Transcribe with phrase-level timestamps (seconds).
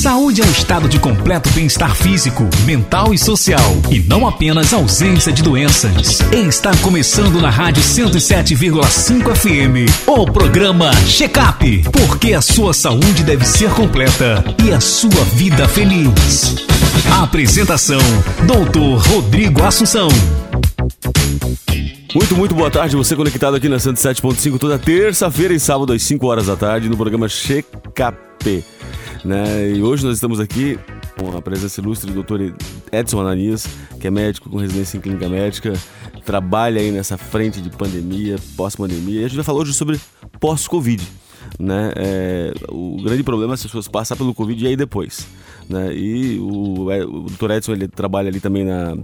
[0.00, 3.60] Saúde é um estado de completo bem-estar físico, mental e social,
[3.90, 6.20] e não apenas ausência de doenças.
[6.32, 13.68] Está começando na Rádio 107,5 FM o programa Check-up, porque a sua saúde deve ser
[13.72, 16.56] completa e a sua vida feliz.
[17.12, 18.00] A apresentação:
[18.46, 20.08] Doutor Rodrigo Assunção.
[22.14, 22.96] Muito, muito boa tarde.
[22.96, 26.96] Você conectado aqui na 107.5 toda terça-feira e sábado às 5 horas da tarde no
[26.96, 28.64] programa Check-up.
[29.24, 29.72] Né?
[29.72, 30.78] E hoje nós estamos aqui
[31.18, 32.54] com a presença ilustre do Dr.
[32.90, 33.66] Edson Ananias,
[34.00, 35.74] que é médico com residência em clínica médica,
[36.24, 39.20] trabalha aí nessa frente de pandemia, pós-pandemia.
[39.20, 40.00] E a gente vai falar hoje sobre
[40.38, 41.06] pós-Covid.
[41.58, 41.92] Né?
[41.96, 45.26] É, o grande problema é as pessoas passar pelo Covid e aí depois.
[45.68, 45.94] Né?
[45.94, 47.50] E o, é, o Dr.
[47.50, 48.96] Edson ele trabalha ali também na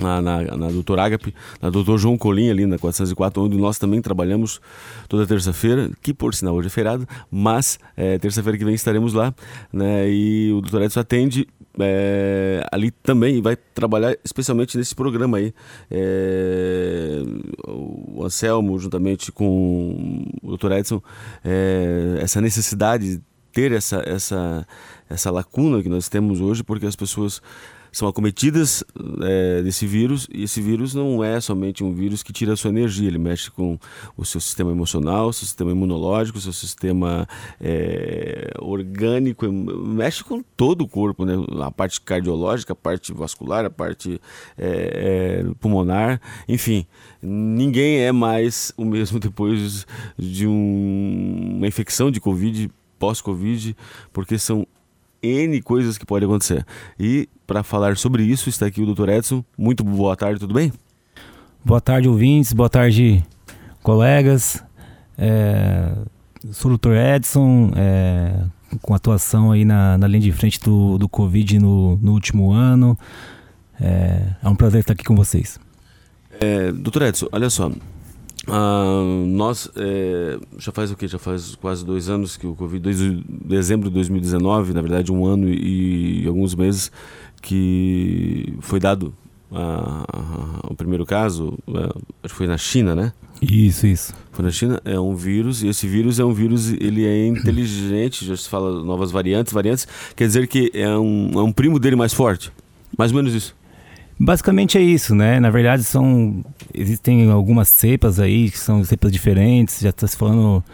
[0.00, 4.00] na, na, na Doutor Agape, na Doutor João Colim, ali na 404, onde nós também
[4.00, 4.60] trabalhamos
[5.08, 9.34] toda terça-feira, que por sinal hoje é feriado, mas é, terça-feira que vem estaremos lá,
[9.72, 10.08] né?
[10.10, 15.52] E o Doutor Edson atende é, ali também e vai trabalhar especialmente nesse programa aí.
[15.90, 17.22] É,
[17.68, 20.72] o Anselmo, juntamente com o Dr.
[20.72, 21.02] Edson,
[22.20, 23.22] essa necessidade de
[23.52, 24.66] ter essa, essa,
[25.08, 27.40] essa lacuna que nós temos hoje, porque as pessoas
[27.96, 28.84] são acometidas
[29.22, 32.68] é, desse vírus e esse vírus não é somente um vírus que tira a sua
[32.68, 33.78] energia, ele mexe com
[34.14, 37.26] o seu sistema emocional, seu sistema imunológico, seu sistema
[37.58, 41.32] é, orgânico, mexe com todo o corpo, né?
[41.62, 44.20] a parte cardiológica, a parte vascular, a parte
[44.58, 46.86] é, é pulmonar, enfim,
[47.22, 49.86] ninguém é mais o mesmo depois
[50.18, 53.76] de um, uma infecção de Covid pós-Covid,
[54.12, 54.66] porque são
[55.26, 56.64] N coisas que podem acontecer.
[56.98, 59.08] E para falar sobre isso está aqui o Dr.
[59.10, 59.44] Edson.
[59.56, 60.72] Muito boa tarde, tudo bem?
[61.64, 62.52] Boa tarde, ouvintes.
[62.52, 63.24] Boa tarde,
[63.82, 64.62] colegas.
[65.18, 65.92] É,
[66.52, 66.92] sou o Dr.
[66.92, 68.44] Edson, é,
[68.82, 72.98] com atuação aí na, na linha de frente do, do Covid no, no último ano.
[73.80, 75.58] É, é um prazer estar aqui com vocês.
[76.40, 77.70] É, doutor Edson, olha só,
[78.48, 81.08] ah, nós é, já faz o que?
[81.08, 85.24] Já faz quase dois anos que o Covid, desde dezembro de 2019, na verdade um
[85.26, 86.90] ano e, e alguns meses
[87.42, 89.14] que foi dado
[90.68, 91.84] o primeiro caso, é,
[92.24, 93.12] acho que foi na China, né?
[93.40, 94.14] Isso, isso.
[94.32, 98.24] Foi na China, é um vírus, e esse vírus é um vírus, ele é inteligente,
[98.24, 101.96] já se fala novas variantes, variantes, quer dizer que é um, é um primo dele
[101.96, 102.50] mais forte.
[102.96, 103.54] Mais ou menos isso.
[104.18, 105.38] Basicamente é isso, né?
[105.38, 109.80] Na verdade, são existem algumas cepas aí que são cepas diferentes.
[109.80, 110.64] Já está se falando.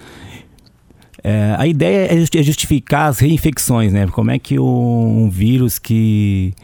[1.24, 4.06] É, a ideia é, é justificar as reinfecções, né?
[4.08, 6.54] Como é que um vírus que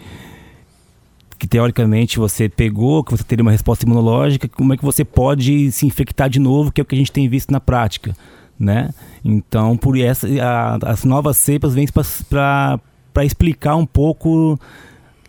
[1.39, 5.71] que teoricamente você pegou, que você teria uma resposta imunológica, como é que você pode
[5.71, 8.17] se infectar de novo, que é o que a gente tem visto na prática,
[8.59, 8.91] né?
[9.25, 11.87] Então, por essa, a, as novas cepas vêm
[12.29, 12.81] para
[13.25, 14.59] explicar um pouco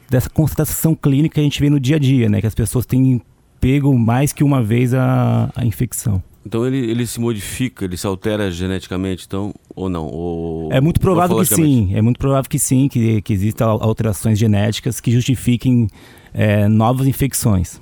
[0.09, 2.41] dessa constatação clínica que a gente vê no dia a dia, né?
[2.41, 3.21] Que as pessoas têm
[3.59, 6.23] pego mais que uma vez a, a infecção.
[6.45, 10.07] Então ele, ele se modifica, ele se altera geneticamente, então, ou não?
[10.07, 14.39] Ou é muito provável que sim, é muito provável que sim, que, que existam alterações
[14.39, 15.87] genéticas que justifiquem
[16.33, 17.79] é, novas infecções.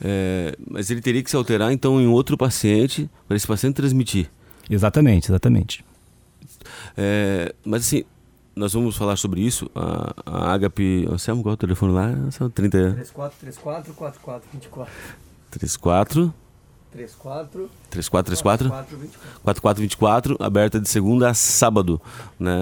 [0.00, 4.30] É, mas ele teria que se alterar então em outro paciente para esse paciente transmitir.
[4.68, 5.84] Exatamente, exatamente.
[6.96, 8.04] É, mas assim,
[8.56, 9.70] nós vamos falar sobre isso.
[9.74, 11.06] A, a Agape.
[11.12, 12.30] Anselmo, qual é o telefone lá?
[12.30, 12.78] São 30.
[12.94, 14.92] 3434 4424.
[15.50, 16.34] 34
[16.90, 18.68] 34 3434
[19.42, 22.00] 4424, aberta de segunda a sábado.
[22.40, 22.52] Né?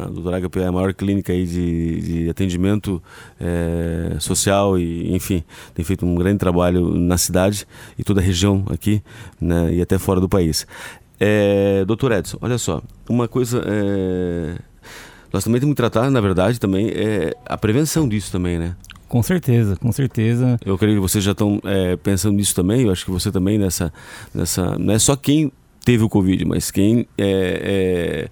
[0.00, 3.02] A doutora Agape é a maior clínica aí de, de atendimento
[3.38, 7.66] é, social e, enfim, tem feito um grande trabalho na cidade
[7.98, 9.02] e toda a região aqui
[9.38, 9.74] né?
[9.74, 10.66] e até fora do país.
[11.20, 13.62] É, doutor Edson, olha só, uma coisa.
[13.66, 14.71] É,
[15.32, 18.76] nós também temos que tratar, na verdade, também é a prevenção disso também, né?
[19.08, 20.58] Com certeza, com certeza.
[20.64, 22.82] Eu creio que vocês já estão é, pensando nisso também.
[22.82, 23.92] Eu acho que você também nessa,
[24.34, 25.52] nessa, não é só quem
[25.84, 28.28] teve o Covid, mas quem é,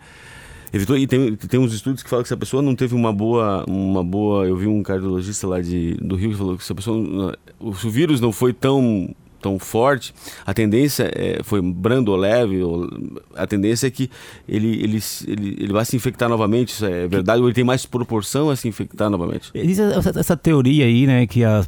[0.72, 0.96] é, evitou.
[0.96, 3.64] E tem, tem uns estudos que falam que se a pessoa não teve uma boa,
[3.68, 6.74] uma boa, eu vi um cardiologista lá de, do Rio que falou que se a
[6.74, 10.14] pessoa, o vírus não foi tão tão forte,
[10.44, 12.88] a tendência é, foi brando ou leve, ou,
[13.34, 14.10] a tendência é que
[14.48, 17.86] ele, ele, ele, ele vai se infectar novamente, isso é verdade, ou ele tem mais
[17.86, 19.50] proporção a se infectar novamente?
[19.54, 21.64] Existe essa, essa teoria aí, né, que a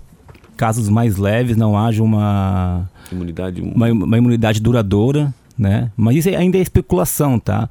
[0.57, 6.59] casos mais leves não haja uma imunidade, uma, uma imunidade duradoura, né, mas isso ainda
[6.59, 7.69] é especulação, tá?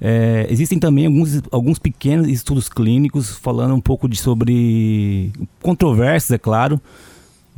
[0.00, 6.38] É, existem também alguns, alguns pequenos estudos clínicos falando um pouco de sobre controvérsias, é
[6.38, 6.80] claro,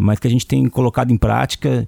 [0.01, 1.87] mas que a gente tem colocado em prática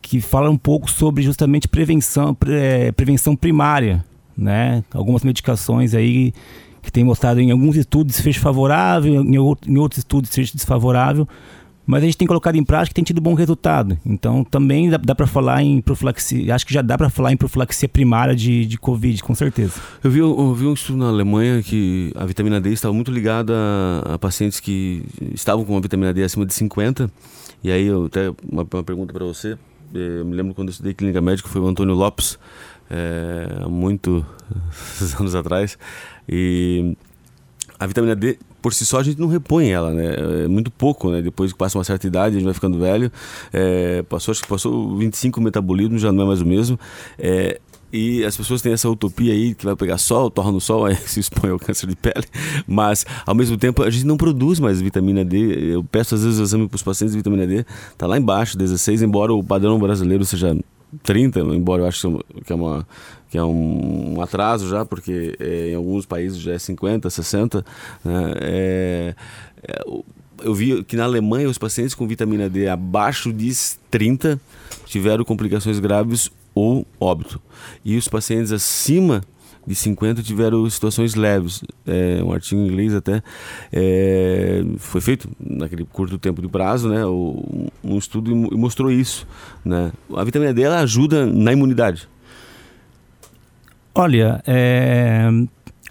[0.00, 4.04] que fala um pouco sobre justamente prevenção, pre, é, prevenção primária,
[4.38, 4.84] né?
[4.94, 6.32] Algumas medicações aí
[6.80, 11.26] que tem mostrado em alguns estudos desfecho favorável, em, outro, em outros estudos desfecho desfavorável,
[11.86, 13.96] mas a gente tem colocado em prática e tem tido bom resultado.
[14.04, 17.36] Então também dá, dá para falar em profilaxia, acho que já dá para falar em
[17.36, 19.80] profilaxia primária de, de Covid, com certeza.
[20.02, 23.54] Eu vi, eu vi um estudo na Alemanha que a vitamina D estava muito ligada
[24.04, 27.10] a, a pacientes que estavam com a vitamina D acima de 50.
[27.62, 29.56] E aí, eu até uma, uma pergunta para você.
[29.94, 32.38] Eh, eu me lembro quando eu estudei clínica médica, foi o Antônio Lopes,
[32.90, 34.24] é, há muitos
[35.18, 35.78] anos atrás.
[36.28, 36.96] E
[37.78, 40.16] a vitamina D, por si só, a gente não repõe ela, né?
[40.44, 41.22] É muito pouco, né?
[41.22, 43.12] Depois que passa uma certa idade, a gente vai ficando velho.
[43.52, 46.76] É, passou, acho que passou 25 metabolismo, já não é mais o mesmo.
[47.16, 47.60] É,
[47.92, 50.96] e as pessoas têm essa utopia aí que vai pegar sol, torra no sol, aí
[50.96, 52.26] se expõe ao câncer de pele.
[52.66, 55.74] Mas, ao mesmo tempo, a gente não produz mais vitamina D.
[55.74, 57.64] Eu peço às vezes o exame para os pacientes de vitamina D,
[57.96, 60.56] tá lá embaixo, 16, embora o padrão brasileiro seja
[61.04, 62.86] 30, embora eu acho que é, uma,
[63.28, 67.64] que é um atraso já, porque é, em alguns países já é 50, 60.
[68.04, 68.32] Né?
[68.40, 69.14] É,
[69.62, 69.84] é,
[70.42, 73.52] eu vi que na Alemanha os pacientes com vitamina D abaixo de
[73.90, 74.40] 30
[74.84, 77.40] tiveram complicações graves ou óbito.
[77.84, 79.22] E os pacientes acima
[79.66, 81.62] de 50 tiveram situações leves.
[81.86, 83.22] É, um artigo em inglês até
[83.72, 87.04] é, foi feito naquele curto tempo de prazo, né?
[87.04, 89.26] Um estudo e mostrou isso,
[89.64, 89.92] né?
[90.14, 92.08] A vitamina D ela ajuda na imunidade.
[93.98, 95.26] Olha, é,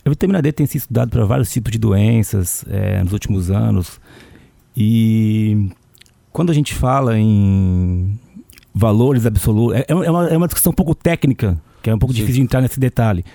[0.05, 3.99] a vitamina D tem sido estudada para vários tipos de doenças é, nos últimos anos
[4.77, 5.69] e
[6.31, 8.19] quando a gente fala em
[8.71, 12.13] valores absolutos, é, é, uma, é uma discussão um pouco técnica, que é um pouco
[12.13, 12.19] Sim.
[12.19, 13.25] difícil de entrar nesse detalhe.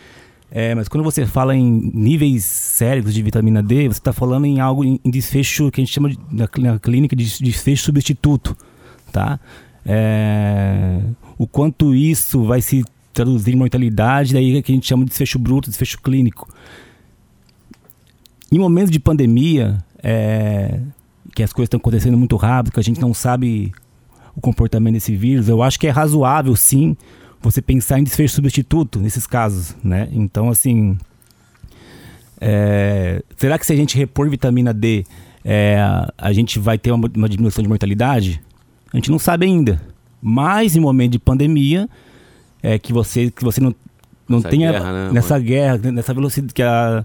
[0.52, 4.60] É, mas quando você fala em níveis sérios de vitamina D, você está falando em
[4.60, 8.56] algo em, desfecho que a gente chama de, na, na clínica de desfecho substituto,
[9.10, 9.40] tá?
[9.84, 11.00] É,
[11.36, 15.68] o quanto isso vai se traduzir mortalidade, daí que a gente chama de desfecho bruto,
[15.68, 16.48] desfecho clínico.
[18.52, 20.80] Em momentos de pandemia, é,
[21.34, 23.72] que as coisas estão acontecendo muito rápido, que a gente não sabe
[24.34, 26.96] o comportamento desse vírus, eu acho que é razoável, sim,
[27.40, 30.08] você pensar em desfecho substituto nesses casos, né?
[30.12, 30.96] Então, assim,
[32.40, 35.04] é, será que se a gente repor vitamina D,
[35.44, 35.78] é,
[36.16, 38.40] a gente vai ter uma, uma, diminuição de mortalidade?
[38.92, 39.80] A gente não sabe ainda.
[40.20, 41.88] Mas em momento de pandemia,
[42.62, 43.74] é que você que você não
[44.28, 45.44] não tenha guerra, né, nessa mãe?
[45.44, 47.04] guerra, nessa velocidade que a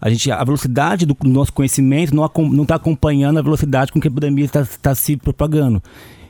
[0.00, 4.08] a gente a velocidade do nosso conhecimento não não está acompanhando a velocidade com que
[4.08, 5.82] a pandemia está tá se propagando.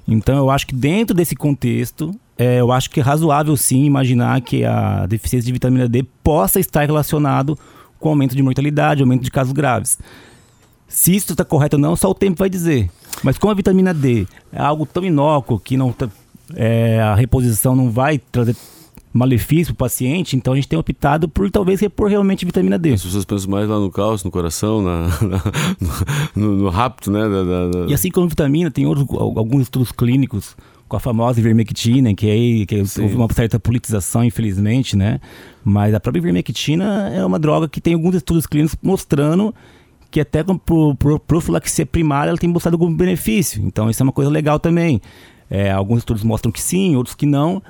[0.06, 4.40] Então eu acho que dentro desse contexto é, eu acho que é razoável sim imaginar
[4.40, 7.58] que a deficiência de vitamina D possa estar relacionado
[7.98, 9.98] com aumento de mortalidade, aumento de casos graves.
[10.86, 12.90] Se isso está correto ou não, só o tempo vai dizer.
[13.22, 16.08] Mas como a vitamina D é algo tão inócuo que não tá,
[16.54, 18.56] é, a reposição não vai trazer
[19.12, 22.92] malefício para o paciente, então a gente tem optado por talvez repor realmente vitamina D.
[22.92, 25.42] As pessoas pensam mais lá no cálcio, no coração, na, na
[26.36, 27.20] no, no, rapto, né?
[27.20, 27.90] Da, da, da...
[27.90, 30.54] E assim como vitamina, tem outros, alguns estudos clínicos
[30.86, 35.18] com a famosa ivermectina, que aí que houve uma certa politização, infelizmente, né?
[35.64, 39.52] Mas a própria ivermectina é uma droga que tem alguns estudos clínicos mostrando
[40.10, 43.62] que até por, por profilaxia primária ela tem mostrado algum benefício.
[43.64, 45.00] Então isso é uma coisa legal também.
[45.50, 47.62] É, alguns estudos mostram que sim, outros que não.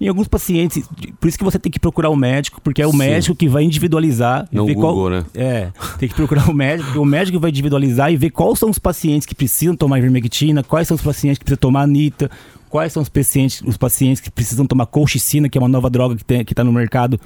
[0.00, 0.82] Em alguns pacientes,
[1.20, 2.96] por isso que você tem que procurar o médico, porque é o Sim.
[2.96, 4.48] médico que vai individualizar.
[4.50, 5.24] Não ver Google, qual, né?
[5.34, 8.70] É, tem que procurar o médico, porque o médico vai individualizar e ver quais são
[8.70, 12.30] os pacientes que precisam tomar ivermectina, quais são os pacientes que precisam tomar anita,
[12.70, 16.16] quais são os pacientes, os pacientes que precisam tomar colchicina, que é uma nova droga
[16.16, 17.20] que está no mercado,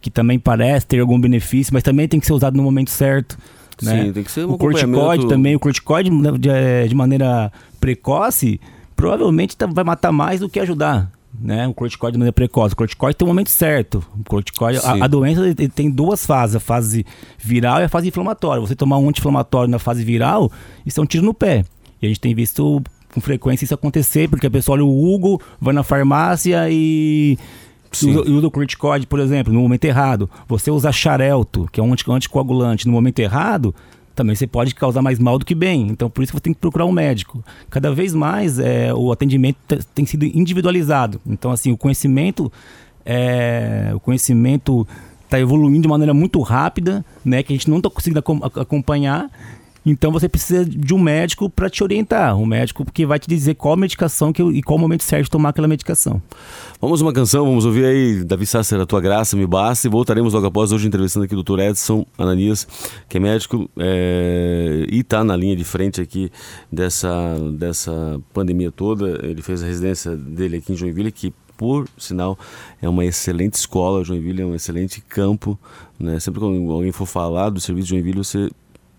[0.00, 3.36] que também parece ter algum benefício, mas também tem que ser usado no momento certo.
[3.82, 4.04] Né?
[4.04, 8.58] Sim, tem que ser um O corticoide também, o corticoide de, de maneira precoce,
[8.96, 11.10] provavelmente tá, vai matar mais do que ajudar
[11.40, 11.66] né?
[11.66, 12.74] O corticoide de maneira precoce.
[12.74, 14.04] O corticoide tem um momento certo.
[14.18, 15.42] O corticoide, a, a, doença
[15.74, 17.04] tem duas fases, a fase
[17.38, 18.60] viral e a fase inflamatória.
[18.60, 20.50] Você tomar um anti-inflamatório na fase viral,
[20.86, 21.64] isso é um tiro no pé.
[22.00, 22.82] E a gente tem visto
[23.12, 27.38] com frequência isso acontecer, porque a pessoa olha o Hugo, vai na farmácia e
[27.92, 30.28] usa, usa o corticoide, por exemplo, no momento errado.
[30.48, 33.74] Você usa xarelto, que é um anticoagulante, no momento errado,
[34.14, 35.88] também você pode causar mais mal do que bem.
[35.88, 37.44] Então, por isso você tem que procurar um médico.
[37.68, 39.58] Cada vez mais é, o atendimento
[39.94, 41.20] tem sido individualizado.
[41.26, 42.50] Então, assim, o conhecimento
[43.04, 44.86] é, o conhecimento
[45.24, 47.42] está evoluindo de maneira muito rápida, né?
[47.42, 48.22] Que a gente não está conseguindo
[48.60, 49.30] acompanhar.
[49.84, 53.54] Então você precisa de um médico para te orientar, um médico que vai te dizer
[53.54, 56.22] qual medicação que, e qual momento certo de tomar aquela medicação.
[56.80, 60.32] Vamos uma canção, vamos ouvir aí Davi Sasser, A Tua Graça Me Basta e voltaremos
[60.32, 61.60] logo após, hoje entrevistando aqui o Dr.
[61.60, 62.66] Edson Ananias,
[63.08, 66.30] que é médico é, e está na linha de frente aqui
[66.72, 69.20] dessa, dessa pandemia toda.
[69.26, 72.38] Ele fez a residência dele aqui em Joinville, que por sinal,
[72.82, 74.04] é uma excelente escola.
[74.04, 75.58] Joinville é um excelente campo.
[75.98, 76.18] Né?
[76.18, 78.50] Sempre quando alguém for falar do serviço de Joinville, você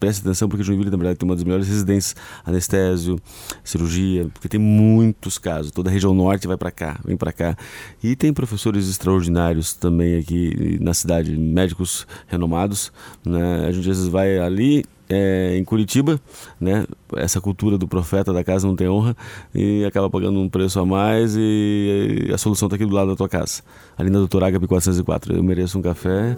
[0.06, 3.20] preste atenção porque Joinville, na verdade, tem uma das melhores residências, anestésio,
[3.64, 5.72] cirurgia, porque tem muitos casos.
[5.72, 7.58] Toda a região norte vai para cá, vem para cá.
[8.04, 12.92] E tem professores extraordinários também aqui na cidade, médicos renomados.
[13.26, 13.66] Né?
[13.68, 16.20] A gente às vezes vai ali é, em Curitiba,
[16.60, 16.86] né?
[17.16, 19.16] Essa cultura do profeta da casa não tem honra
[19.54, 23.16] e acaba pagando um preço a mais e, a solução está aqui do lado da
[23.16, 23.64] tua casa.
[23.98, 25.36] Ali na Doutor Agape 404.
[25.36, 26.38] Eu mereço um café.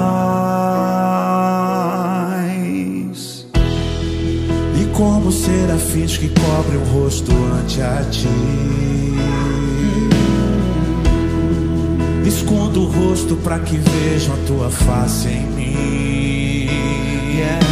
[5.01, 8.27] Como serafins que cobrem o rosto ante a ti.
[12.23, 16.69] Escondo o rosto para que vejam a tua face em mim.
[17.35, 17.65] Yeah.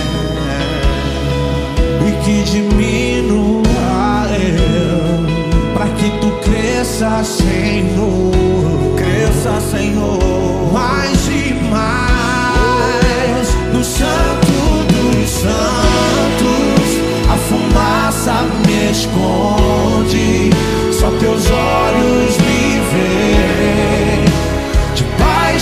[2.07, 3.61] E que diminua
[4.33, 8.31] eu, para que tu cresça, Senhor.
[8.97, 10.18] Cresça, Senhor.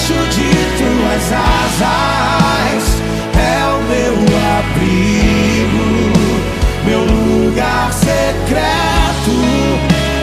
[0.07, 3.01] Debaixo de tuas asas
[3.35, 4.15] é o meu
[4.57, 5.85] abrigo,
[6.85, 9.35] meu lugar secreto.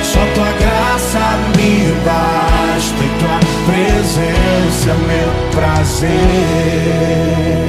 [0.03, 7.64] Só tua graça me basta e tua presença é meu prazer.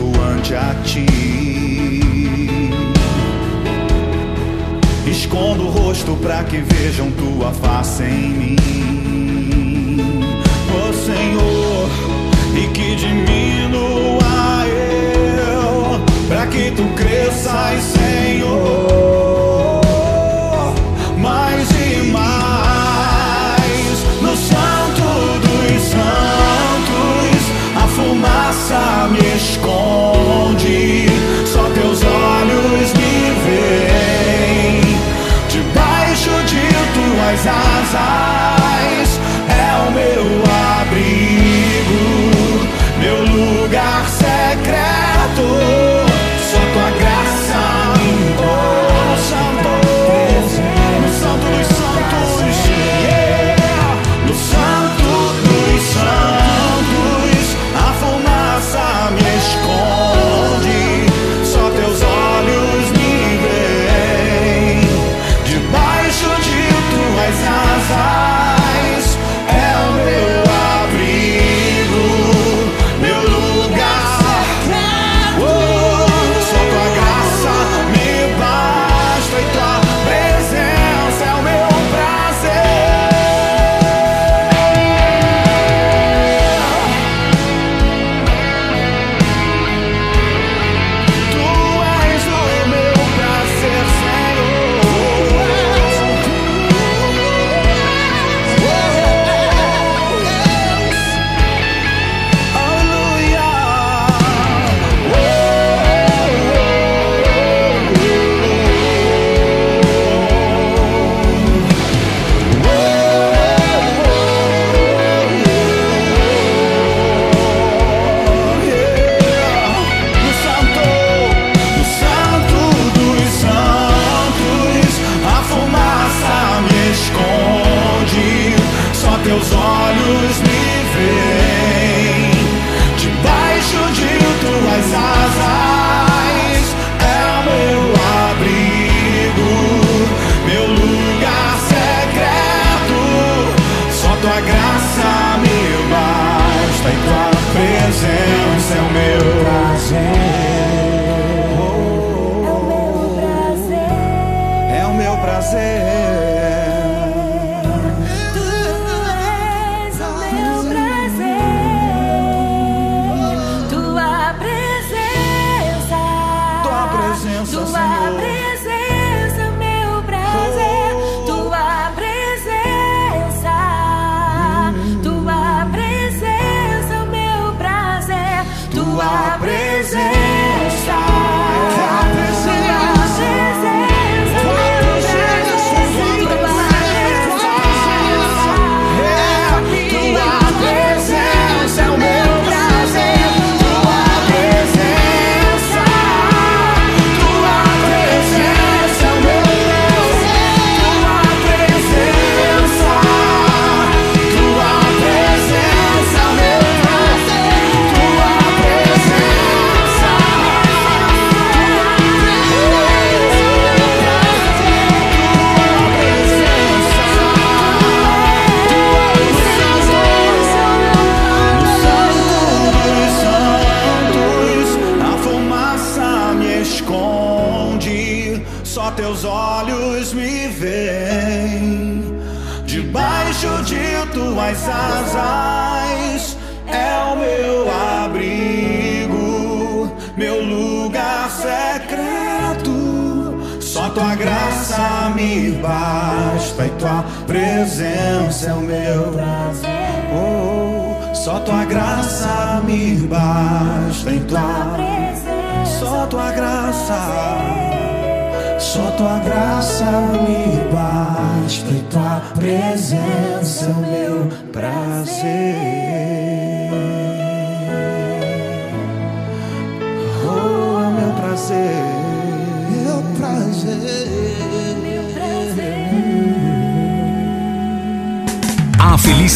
[0.00, 1.06] Cobrem o rosto ante a ti.
[5.06, 8.56] Escondo o rosto pra que vejam tua face em mim.
[10.72, 11.88] Oh Senhor,
[12.56, 18.89] e que diminua eu, pra que tu cresças, Senhor,
[37.90, 38.39] tuas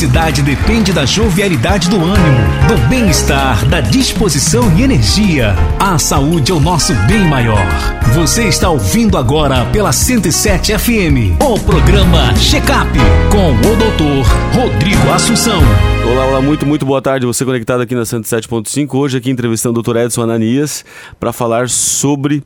[0.05, 2.39] felicidade depende da jovialidade do ânimo,
[2.69, 5.55] do bem-estar, da disposição e energia.
[5.81, 7.65] A saúde é o nosso bem maior.
[8.13, 12.99] Você está ouvindo agora pela 107 FM o programa Check Up
[13.31, 15.63] com o doutor Rodrigo Assunção.
[16.07, 17.25] Olá, olá, muito, muito boa tarde.
[17.25, 18.95] Você conectado aqui na 107.5.
[18.95, 19.97] Hoje aqui entrevistando o Dr.
[19.97, 20.85] Edson Ananias
[21.19, 22.43] para falar sobre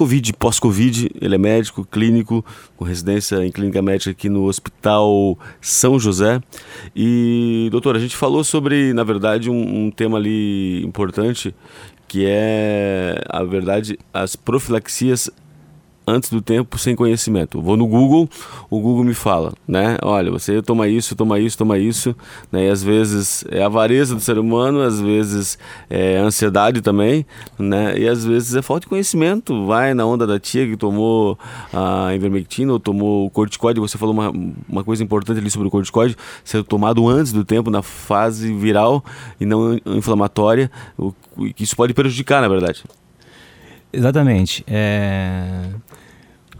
[0.00, 1.10] Covid, pós-Covid.
[1.20, 2.42] Ele é médico, clínico,
[2.74, 6.40] com residência em clínica médica aqui no Hospital São José.
[6.96, 11.54] E, doutor, a gente falou sobre, na verdade, um, um tema ali importante,
[12.08, 15.28] que é, a verdade, as profilaxias
[16.10, 17.60] antes do tempo sem conhecimento.
[17.60, 18.28] Vou no Google,
[18.68, 19.96] o Google me fala, né?
[20.02, 22.14] Olha, você toma isso, toma isso, toma isso,
[22.50, 22.66] né?
[22.66, 27.24] E às vezes é avareza do ser humano, às vezes é ansiedade também,
[27.58, 27.98] né?
[27.98, 29.66] E às vezes é falta de conhecimento.
[29.66, 31.38] Vai na onda da tia que tomou
[31.72, 33.80] a ivermectina ou tomou o corticoide.
[33.80, 34.32] Você falou uma,
[34.68, 39.04] uma coisa importante ali sobre o corticoide, ser tomado antes do tempo, na fase viral
[39.40, 41.12] e não inflamatória, o
[41.58, 42.84] isso pode prejudicar, na verdade.
[43.92, 44.64] Exatamente.
[44.66, 45.68] É...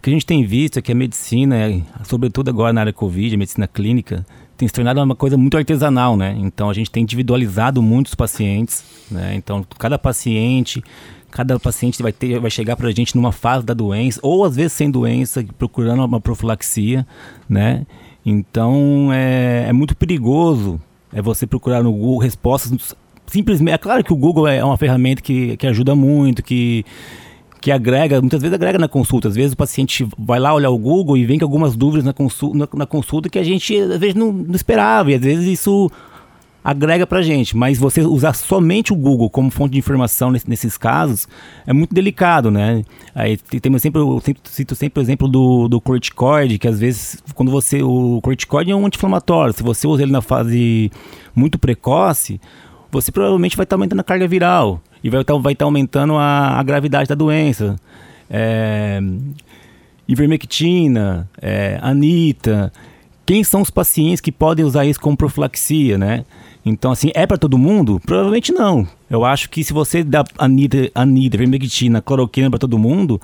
[0.00, 1.56] O que a gente tem visto é que a medicina,
[2.04, 4.24] sobretudo agora na área Covid, a medicina clínica,
[4.56, 6.34] tem se tornado uma coisa muito artesanal, né?
[6.38, 9.34] Então a gente tem individualizado muitos pacientes, né?
[9.34, 10.82] Então cada paciente,
[11.30, 14.56] cada paciente vai ter, vai chegar para a gente numa fase da doença, ou às
[14.56, 17.06] vezes sem doença, procurando uma profilaxia,
[17.46, 17.84] né?
[18.24, 20.80] Então é, é muito perigoso
[21.12, 23.74] é você procurar no Google respostas simplesmente.
[23.74, 26.86] É claro que o Google é uma ferramenta que, que ajuda muito, que
[27.60, 29.28] que agrega, muitas vezes agrega na consulta.
[29.28, 32.12] Às vezes o paciente vai lá olhar o Google e vem com algumas dúvidas na
[32.12, 35.10] consulta, na, na consulta que a gente às vezes não, não, esperava.
[35.10, 35.90] E às vezes isso
[36.64, 37.54] agrega pra gente.
[37.54, 41.28] Mas você usar somente o Google como fonte de informação nesse, nesses casos
[41.66, 42.82] é muito delicado, né?
[43.14, 47.22] Aí temos sempre, eu sempre, cito sempre o exemplo do, do corticoide, que às vezes
[47.34, 47.82] quando você.
[47.82, 49.52] O corticoide é um anti-inflamatório.
[49.52, 50.90] Se você usa ele na fase
[51.34, 52.40] muito precoce,
[52.90, 56.58] você provavelmente vai estar aumentando a carga viral e vai estar vai tá aumentando a,
[56.58, 57.76] a, gravidade da doença.
[58.28, 59.00] É,
[60.06, 62.72] ivermectina, é, anita.
[63.24, 66.24] Quem são os pacientes que podem usar isso como profilaxia, né?
[66.64, 68.00] Então, assim, é para todo mundo?
[68.04, 68.86] Provavelmente não.
[69.08, 73.20] Eu acho que se você dá anita, anita ivermectina, cloroquina para todo mundo,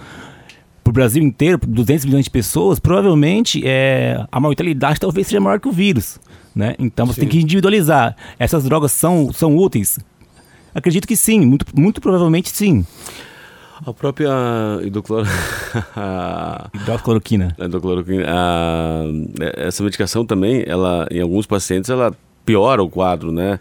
[0.82, 5.60] para o Brasil inteiro, 200 milhões de pessoas, provavelmente é, a mortalidade talvez seja maior
[5.60, 6.18] que o vírus.
[6.54, 6.74] Né?
[6.78, 7.20] Então você sim.
[7.22, 8.16] tem que individualizar.
[8.38, 9.98] Essas drogas são, são úteis?
[10.76, 12.84] Acredito que sim, muito, muito provavelmente sim.
[13.84, 14.30] A própria
[14.82, 15.26] hidroclor...
[16.82, 17.56] hidrocloroquina.
[17.58, 18.24] Hidrocloroquina.
[18.28, 19.04] A...
[19.56, 23.58] Essa medicação também, ela, em alguns pacientes, ela piora o quadro, né?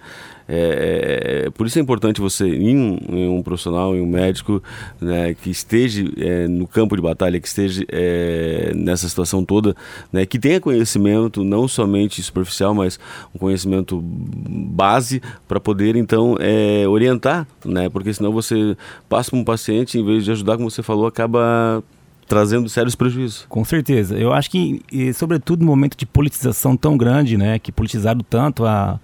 [0.48, 4.62] É, é, por isso é importante você ir em, um profissional, em um médico,
[5.02, 9.76] né, que esteja é, no campo de batalha, que esteja é, nessa situação toda,
[10.12, 13.00] né, que tenha conhecimento, não somente superficial, mas
[13.34, 18.78] um conhecimento base para poder então é, orientar, né, porque senão você
[19.10, 21.84] passa para um paciente, em vez de ajudar, como você falou, acaba
[22.28, 23.46] trazendo sérios prejuízos.
[23.48, 24.18] Com certeza.
[24.18, 28.66] Eu acho que, e, sobretudo no momento de politização tão grande, né, que politizaram tanto
[28.66, 29.00] a,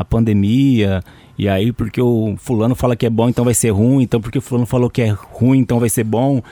[0.00, 1.02] a pandemia,
[1.36, 4.38] e aí porque o fulano fala que é bom, então vai ser ruim, então porque
[4.38, 6.42] o fulano falou que é ruim, então vai ser bom.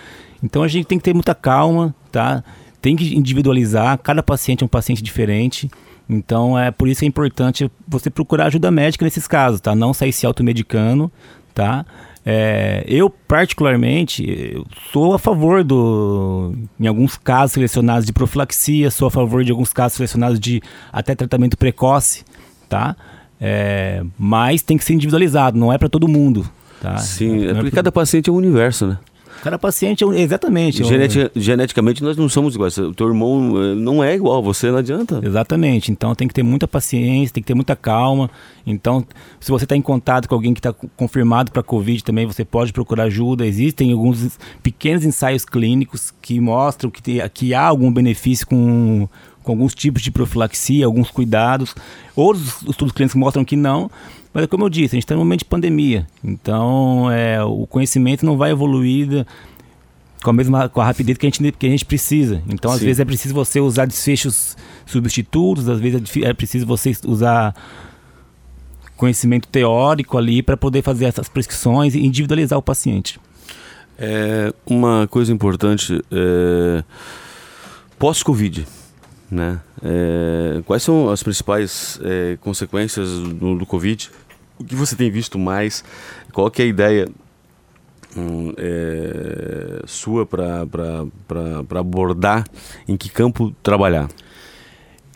[0.43, 2.45] Então a gente tem que ter muita calma, tá?
[2.83, 5.71] Tem que individualizar, cada paciente é um paciente diferente.
[6.07, 9.75] Então é por isso é importante você procurar ajuda médica nesses casos, tá?
[9.75, 11.11] Não sair se automedicando,
[11.55, 11.87] tá?
[12.31, 14.23] É, eu, particularmente,
[14.55, 16.53] eu sou a favor do.
[16.79, 20.61] Em alguns casos selecionados de profilaxia, sou a favor de alguns casos selecionados de
[20.93, 22.27] até tratamento precoce,
[22.69, 22.95] tá?
[23.41, 26.49] É, mas tem que ser individualizado, não é para todo mundo.
[26.81, 26.97] Tá?
[26.99, 28.99] Sim, é, é porque cada paciente é um universo, né?
[29.43, 30.83] Cada paciente é um, exatamente.
[30.83, 32.77] Geneti geneticamente nós não somos iguais.
[32.77, 35.21] O teu irmão eh, não é igual, você não adianta.
[35.23, 35.93] Exatamente.
[35.93, 38.29] Então tem que ter muita paciência, tem que ter muita calma.
[38.67, 39.07] Então,
[39.39, 42.73] se você está em contato com alguém que está confirmado para Covid também, você pode
[42.73, 43.47] procurar ajuda.
[43.47, 49.09] Existem alguns pequenos ensaios clínicos que mostram que, que há algum benefício com,
[49.49, 51.75] com alguns tipos de profilaxia, alguns cuidados.
[52.15, 53.91] Outros estudos clínicos mostram que não.
[54.35, 56.07] Mas como eu disse, a gente está num momento de pandemia.
[56.23, 59.27] Então, é, o conhecimento não vai evoluir
[60.23, 62.43] com a mesma com a rapidez que a gente, que a gente precisa.
[62.47, 62.85] Então, às Sim.
[62.85, 67.55] vezes é preciso você usar desfechos substitutos, às vezes é é preciso você usar
[68.99, 73.19] conhecimento teórico ali para poder fazer essas prescrições e individualizar o paciente.
[73.99, 76.85] É uma coisa importante, é,
[77.99, 78.67] pós-Covid,
[79.31, 79.61] né?
[79.83, 84.11] É, quais são as principais é, consequências do, do Covid?
[84.59, 85.85] O que você tem visto mais?
[86.33, 87.09] Qual que é a ideia
[88.17, 90.61] hum, é, sua para
[91.79, 92.45] abordar
[92.87, 94.09] em que campo trabalhar?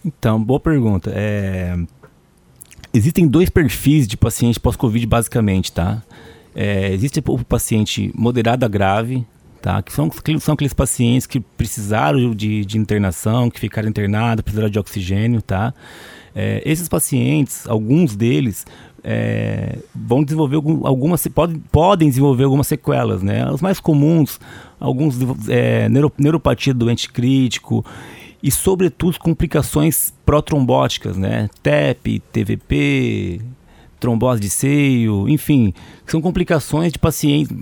[0.05, 1.13] Então, boa pergunta.
[1.15, 1.77] É,
[2.95, 6.03] Existem dois perfis de paciente pós-Covid, basicamente, tá?
[6.55, 9.27] É, existe o paciente moderado a grave,
[9.63, 9.81] tá?
[9.81, 14.79] Que são, são aqueles pacientes que precisaram de, de internação, que ficaram internados, precisaram de
[14.79, 15.73] oxigênio, tá?
[16.35, 18.67] É, esses pacientes, alguns deles,
[19.05, 23.49] é, vão desenvolver algum- algumas, podem, podem desenvolver algumas sequelas, né?
[23.51, 24.41] Os mais comuns,
[24.81, 25.17] alguns
[25.49, 27.85] é, neuro, neuropatia do doente crítico
[28.43, 31.49] e, sobretudo, complicações protrombóticas, né?
[31.63, 33.41] TEP, TVP,
[34.03, 35.73] trombose de seio, enfim,
[36.07, 37.57] são complicações de pacientes,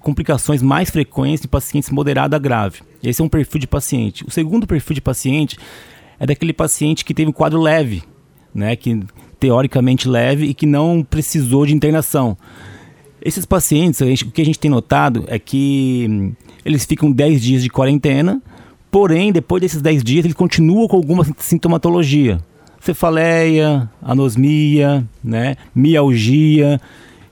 [0.00, 2.80] complicações mais frequentes de pacientes moderado a grave.
[3.02, 4.24] Esse é um perfil de paciente.
[4.26, 5.58] O segundo perfil de paciente
[6.18, 8.02] é daquele paciente que teve um quadro leve,
[8.54, 9.00] né, que
[9.38, 12.38] teoricamente leve e que não precisou de internação.
[13.22, 16.32] Esses pacientes, gente- o que a gente tem notado é que hum,
[16.64, 18.40] eles ficam 10 dias de quarentena,
[18.90, 22.40] porém, depois desses 10 dias, eles continuam com alguma sintomatologia.
[22.82, 26.80] Cefaleia, anosmia, né, mialgia,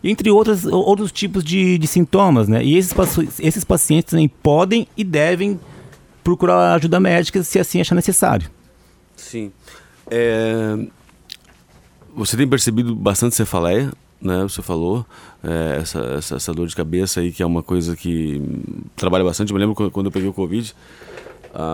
[0.03, 2.49] entre outras, outros tipos de, de sintomas.
[2.49, 2.65] Né?
[2.65, 2.95] E esses,
[3.41, 5.59] esses pacientes também podem e devem
[6.23, 8.49] procurar ajuda médica se assim achar necessário.
[9.17, 9.51] Sim.
[10.11, 10.79] É,
[12.15, 14.43] você tem percebido bastante cefaleia, né?
[14.43, 15.07] Você falou,
[15.43, 18.43] é, essa, essa, essa dor de cabeça aí, que é uma coisa que
[18.97, 19.51] trabalha bastante.
[19.51, 20.75] Eu me lembro quando eu peguei o Covid,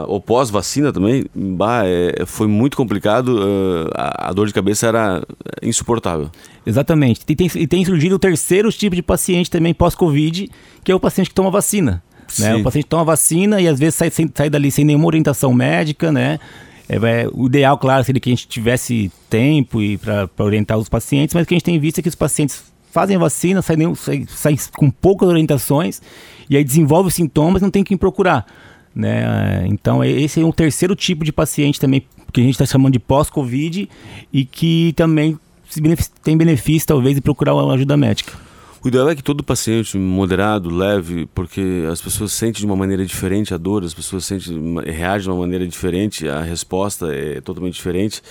[0.09, 3.39] ou pós-vacina também, bah, é, foi muito complicado.
[3.95, 5.23] ah, a, a dor de cabeça era
[5.63, 6.31] insuportável.
[6.67, 7.21] Exatamente.
[7.29, 10.51] E tem, e tem surgido o terceiro tipo de paciente também pós-Covid,
[10.83, 12.03] que é o paciente que toma vacina.
[12.39, 12.57] Né?
[12.57, 16.11] O paciente toma vacina e às vezes sai, sem- sai dali sem nenhuma orientação médica,
[16.11, 16.41] né?
[16.89, 20.89] É, é, o ideal, claro, seria que a gente tivesse tempo e para orientar os
[20.89, 23.61] pacientes, mas o que a gente tem visto é que os pacientes fazem a vacina,
[23.63, 26.01] saem, saem- saem com poucas orientações
[26.49, 28.47] e aí desenvolvem os sintomas e não tem quem procurar.
[28.97, 29.67] Né?
[29.69, 32.99] Então, esse é um terceiro tipo de paciente também que a gente está chamando de
[32.99, 33.89] pós-Covid
[34.33, 35.39] e que também
[36.25, 38.33] tem benefício, talvez, de procurar uma ajuda médica.
[38.83, 43.05] O ideal é que todo paciente moderado, leve, porque as pessoas sentem de uma maneira
[43.05, 44.57] diferente a dor, as pessoas sentem,
[44.87, 48.23] reagem de uma maneira diferente, a resposta é totalmente diferente.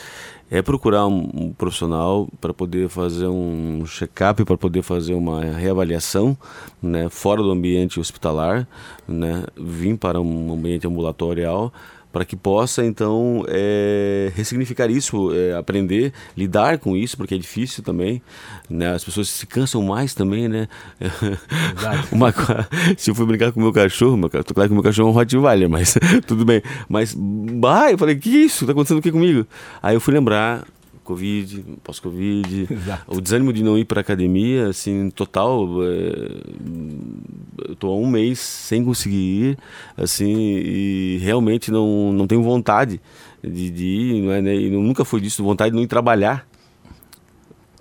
[0.55, 6.37] É procurar um, um profissional para poder fazer um check-up, para poder fazer uma reavaliação,
[6.81, 8.65] né, fora do ambiente hospitalar,
[9.05, 11.73] né, vir para um ambiente ambulatorial
[12.15, 17.83] para que possa então é, ressignificar isso, é, aprender, lidar com isso, porque é difícil
[17.83, 18.21] também,
[18.69, 18.93] né?
[18.93, 20.69] As pessoas se cansam mais também, né?
[22.13, 22.33] Uma,
[22.95, 25.09] se eu fui brincar com o meu cachorro, meu, tô claro que o meu cachorro
[25.09, 26.61] é um Rottweiler, mas tudo bem.
[26.87, 28.65] Mas, bah, eu falei, que isso?
[28.65, 29.45] Tá acontecendo o que comigo?
[29.83, 30.65] Aí eu fui lembrar
[31.05, 32.67] Covid, pós-Covid,
[33.07, 35.67] o desânimo de não ir para academia, assim, total.
[35.83, 39.57] é, eu tô há um mês sem conseguir ir,
[39.95, 42.99] assim, e realmente não, não tenho vontade
[43.41, 44.55] de, de ir, não é, né?
[44.55, 46.45] E nunca foi disso, vontade de não ir trabalhar.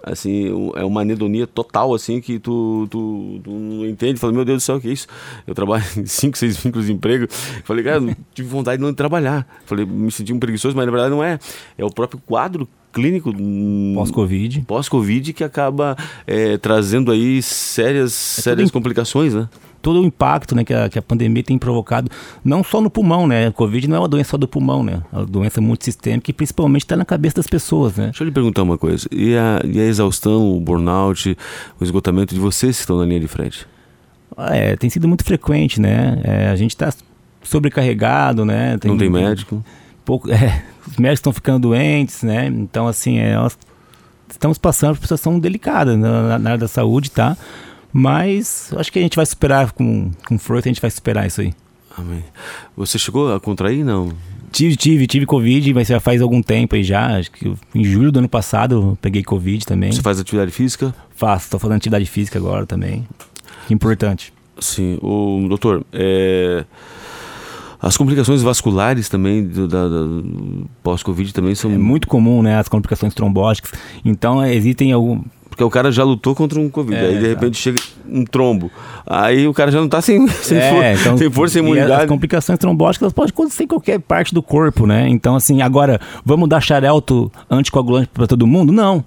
[0.06, 4.20] Assim, é uma anedonia total, assim, que tu, tu, tu não entende.
[4.20, 5.06] Fala, meu Deus do céu, o que é isso?
[5.46, 7.26] Eu trabalho em cinco, seis vínculos de emprego.
[7.64, 9.46] Falei, cara, não tive vontade de não trabalhar.
[9.64, 11.38] Falei, me senti um preguiçoso, mas na verdade não é.
[11.78, 14.60] É o próprio quadro clínico hum, Pós-Covid.
[14.68, 19.48] pós-Covid que acaba é, trazendo aí sérias, sérias É em- complicações, né?
[19.84, 22.10] Todo o impacto né, que, a, que a pandemia tem provocado,
[22.42, 23.48] não só no pulmão, né?
[23.48, 25.02] A Covid não é uma doença só do pulmão, né?
[25.12, 28.06] É uma doença multissistêmica que principalmente está na cabeça das pessoas, né?
[28.06, 29.06] Deixa eu lhe perguntar uma coisa.
[29.12, 31.36] E a, e a exaustão, o burnout,
[31.78, 33.66] o esgotamento de vocês que estão na linha de frente?
[34.38, 36.18] É, tem sido muito frequente, né?
[36.24, 36.90] É, a gente está
[37.42, 38.78] sobrecarregado, né?
[38.84, 39.62] não tem médico?
[40.04, 42.46] pouco, é, os médicos estão ficando doentes, né?
[42.46, 43.56] Então, assim, é, nós
[44.30, 47.36] estamos passando por uma situação delicada na, na- na área da saúde, tá?
[47.96, 51.40] Mas acho que a gente vai superar com, com força, a gente vai superar isso
[51.40, 51.54] aí.
[51.96, 52.24] Amém.
[52.76, 54.12] Você chegou a contrair, não?
[54.50, 57.18] Tive, tive, tive Covid, mas já faz algum tempo aí já.
[57.18, 59.92] Acho que em julho do ano passado eu peguei Covid também.
[59.92, 60.92] Você faz atividade física?
[61.14, 63.06] Faço, tô fazendo atividade física agora também.
[63.68, 64.32] Que importante.
[64.58, 64.98] Sim.
[65.00, 66.64] O doutor, é,
[67.80, 70.04] as complicações vasculares também do, da, da-
[70.82, 72.58] pós-Covid também são É muito comum, né?
[72.58, 73.72] As complicações trombóticas.
[74.04, 75.22] Então, existem algum.
[75.54, 78.70] Porque o cara já lutou contra um Covid, É, aí de repente chega um trombo.
[79.06, 81.64] Aí o cara já não tá sem, sem, É, for- então, sem força e e
[81.64, 82.02] imunidade.
[82.02, 85.08] As complicações trombóticas podem acontecer em qualquer parte do corpo, né?
[85.08, 88.72] Então, assim, agora, vamos dar xarelto anticoagulante para todo mundo?
[88.72, 89.04] Não.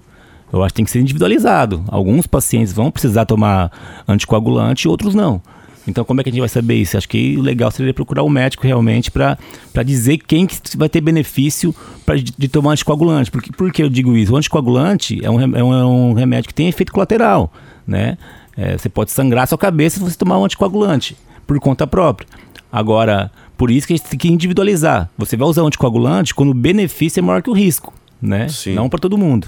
[0.50, 1.84] Eu acho que tem que ser individualizado.
[1.88, 3.70] Alguns pacientes vão precisar tomar
[4.08, 5.42] anticoagulante, outros não.
[5.88, 6.98] Então, como é que a gente vai saber isso?
[6.98, 9.38] Acho que o legal seria procurar o médico realmente para
[9.84, 11.74] dizer quem que vai ter benefício
[12.04, 13.30] pra, de, de tomar anticoagulante.
[13.30, 14.34] Porque, por que eu digo isso?
[14.34, 17.50] O anticoagulante é um, é um, é um remédio que tem efeito colateral,
[17.86, 18.18] né?
[18.54, 22.28] É, você pode sangrar a sua cabeça se você tomar um anticoagulante, por conta própria.
[22.70, 25.08] Agora, por isso que a gente tem que individualizar.
[25.16, 28.48] Você vai usar um anticoagulante quando o benefício é maior que o risco, né?
[28.48, 28.74] Sim.
[28.74, 29.46] Não para todo mundo.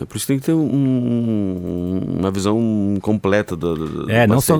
[0.00, 2.58] É por isso que tem que ter um- uma visão
[3.00, 4.56] completa do, do, É, não só-?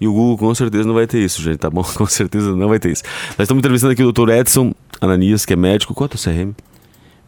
[0.00, 1.82] E o Google com certeza não vai ter isso, gente, tá bom?
[1.96, 3.02] Com certeza não vai ter isso.
[3.38, 4.30] Nós estamos entrevistando aqui o Dr.
[4.30, 5.94] Edson Ananias, que é médico.
[5.94, 6.52] Qual é o CRM?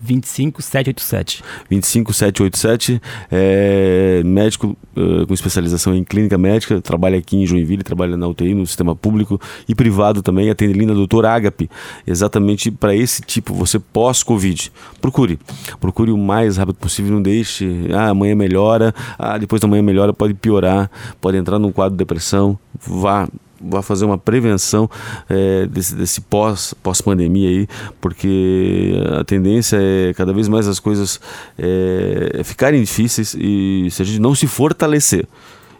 [0.05, 1.43] 25787.
[1.71, 8.29] 25787, é médico eh, com especialização em clínica médica, trabalha aqui em Joinville, trabalha na
[8.29, 11.69] UTI, no sistema público e privado também, atende ali na Doutor Agape,
[12.07, 14.71] exatamente para esse tipo, você pós-Covid.
[15.01, 15.39] Procure,
[15.81, 20.13] procure o mais rápido possível, não deixe, ah, amanhã melhora, ah, depois da manhã melhora,
[20.13, 20.91] pode piorar,
[21.21, 23.29] pode entrar num quadro de depressão, vá
[23.69, 24.89] vá fazer uma prevenção
[25.29, 27.69] eh, desse, desse pós pós pandemia aí
[28.01, 31.21] porque a tendência é cada vez mais as coisas
[31.59, 35.27] eh, ficarem difíceis e se a gente não se fortalecer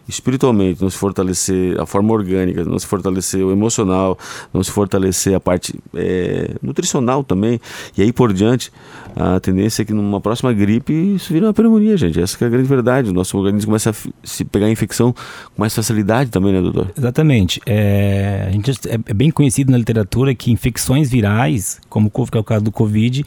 [0.07, 4.17] espiritualmente, não se fortalecer a forma orgânica, não se fortalecer o emocional,
[4.53, 7.59] não se fortalecer a parte eh, nutricional também,
[7.97, 8.71] e aí por diante,
[9.15, 12.19] a tendência é que numa próxima gripe isso vira uma pneumonia, gente.
[12.19, 13.09] Essa é a grande verdade.
[13.09, 16.91] O nosso organismo começa a se pegar infecção com mais facilidade também, né, doutor?
[16.97, 17.61] Exatamente.
[17.65, 22.39] É, a gente é é bem conhecido na literatura que infecções virais, como que é
[22.39, 23.25] o caso do Covid,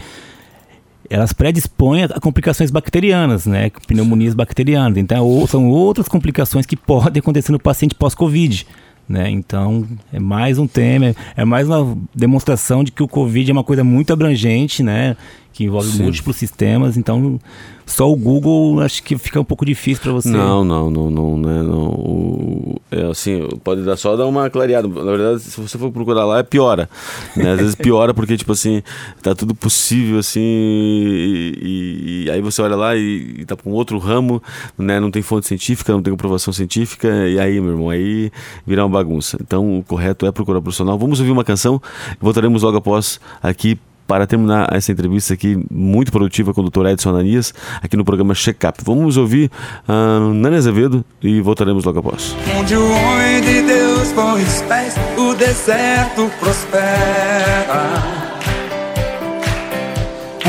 [1.10, 3.70] elas predispõem a complicações bacterianas, né?
[3.86, 4.98] Pneumonias bacterianas.
[4.98, 8.66] Então, ou- são outras complicações que podem acontecer no paciente pós-Covid.
[9.08, 9.30] Né?
[9.30, 13.64] Então, é mais um tema, é mais uma demonstração de que o Covid é uma
[13.64, 15.16] coisa muito abrangente, né?
[15.52, 16.04] Que envolve Sim.
[16.04, 16.96] múltiplos sistemas.
[16.96, 17.40] Então,
[17.84, 20.28] só o Google acho que fica um pouco difícil para você.
[20.28, 21.88] Não, não, não, não, né, não.
[21.88, 24.86] O- é assim, pode dar só dar uma clareada.
[24.86, 26.88] Na verdade, se você for procurar lá, é piora.
[27.36, 27.50] Né?
[27.52, 28.82] Às vezes piora porque, tipo assim,
[29.20, 33.70] tá tudo possível, assim, e, e- e aí você olha lá e, e tá com
[33.70, 34.40] outro ramo,
[34.76, 35.00] né?
[35.00, 38.30] Não tem fonte científica, não tem comprovação científica, e aí, meu irmão, aí
[38.66, 39.36] vira uma bagunça.
[39.40, 40.96] Então, o correto é procurar profissional.
[40.98, 41.80] Vamos ouvir uma canção,
[42.20, 46.86] voltaremos logo após aqui para terminar essa entrevista aqui muito produtiva com o Dr.
[46.86, 48.78] Edson Ananias, aqui no programa Check Up.
[48.82, 49.50] Vamos ouvir
[49.86, 52.34] uh, Nani Azevedo e voltaremos logo após.
[52.58, 57.88] Onde o homem de Deus põe os pés, o deserto prospera.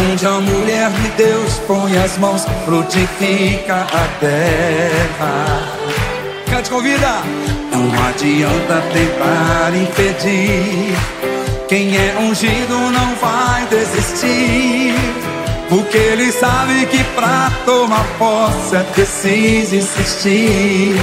[0.10, 5.80] Onde a mulher de Deus põe as mãos, frutifica a terra.
[6.50, 7.22] Cante convida!
[7.72, 11.39] Não adianta tentar impedir.
[11.70, 14.94] Quem é ungido não vai desistir.
[15.70, 20.96] Porque ele sabe que pra tomar posse é preciso insistir.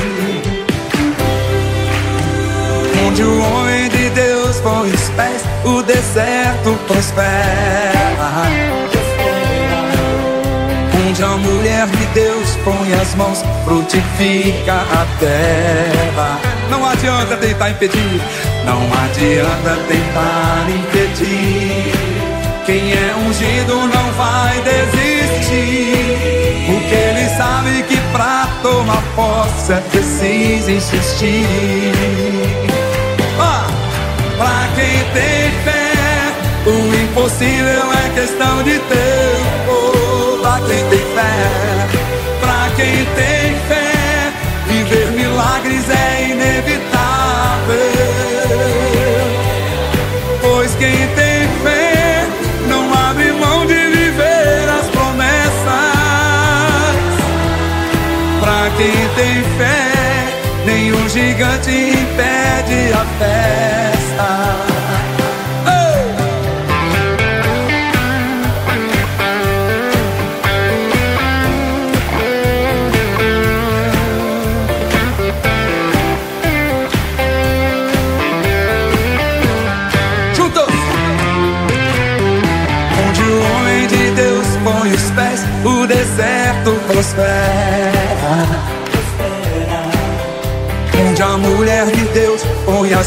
[3.07, 7.97] Onde o homem de Deus põe os pés, o deserto prospera.
[12.17, 16.56] Deus põe as mãos, frutifica a terra.
[16.71, 18.21] Não adianta tentar impedir,
[18.65, 21.93] não adianta tentar impedir.
[22.67, 26.37] Quem é ungido não vai desistir.
[26.67, 31.47] Porque ele sabe que pra tomar posse é preciso insistir.
[33.39, 33.69] Ah,
[34.37, 35.93] pra quem tem fé,
[36.67, 40.39] o impossível é questão de tempo.
[40.43, 41.87] Pra quem tem fé,
[42.41, 43.36] pra quem tem
[61.67, 64.76] gigante impede a festa.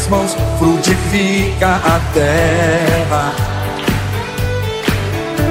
[0.00, 3.32] as mãos, frutifica a terra.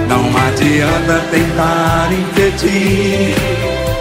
[0.07, 3.35] Não adianta tentar impedir.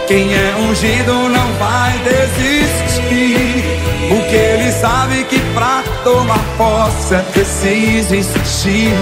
[0.07, 3.65] Quem é ungido não vai desistir.
[4.09, 8.93] Porque ele sabe que pra tomar posse é preciso insistir.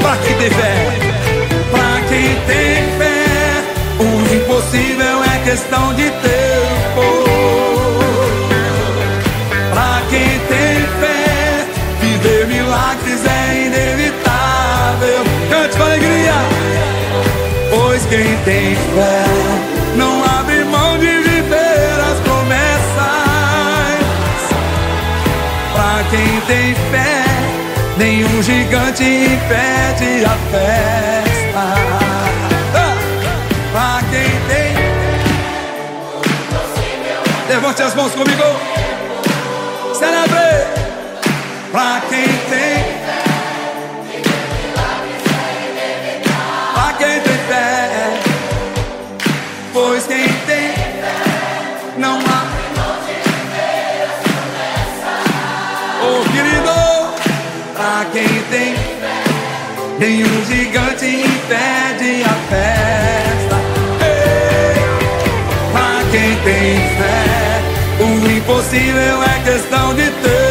[0.00, 0.98] Pra quem tem fé,
[1.70, 3.64] pra quem tem fé,
[3.98, 7.67] o impossível é questão de tempo.
[9.78, 11.64] Pra quem tem fé,
[12.00, 15.22] viver milagres é inevitável.
[15.48, 16.34] Cante com alegria.
[17.70, 19.24] Pois quem tem fé
[19.94, 22.88] não abre mão de viver as promessas.
[25.72, 27.24] Pra quem tem fé,
[27.98, 31.62] nenhum gigante impede a festa.
[32.74, 32.98] Ah!
[37.48, 38.42] Levante as mãos comigo.
[59.98, 63.56] Nenhum gigante impede a festa
[64.00, 64.78] Ei!
[65.72, 70.47] Pra quem tem fé O impossível é questão de tempo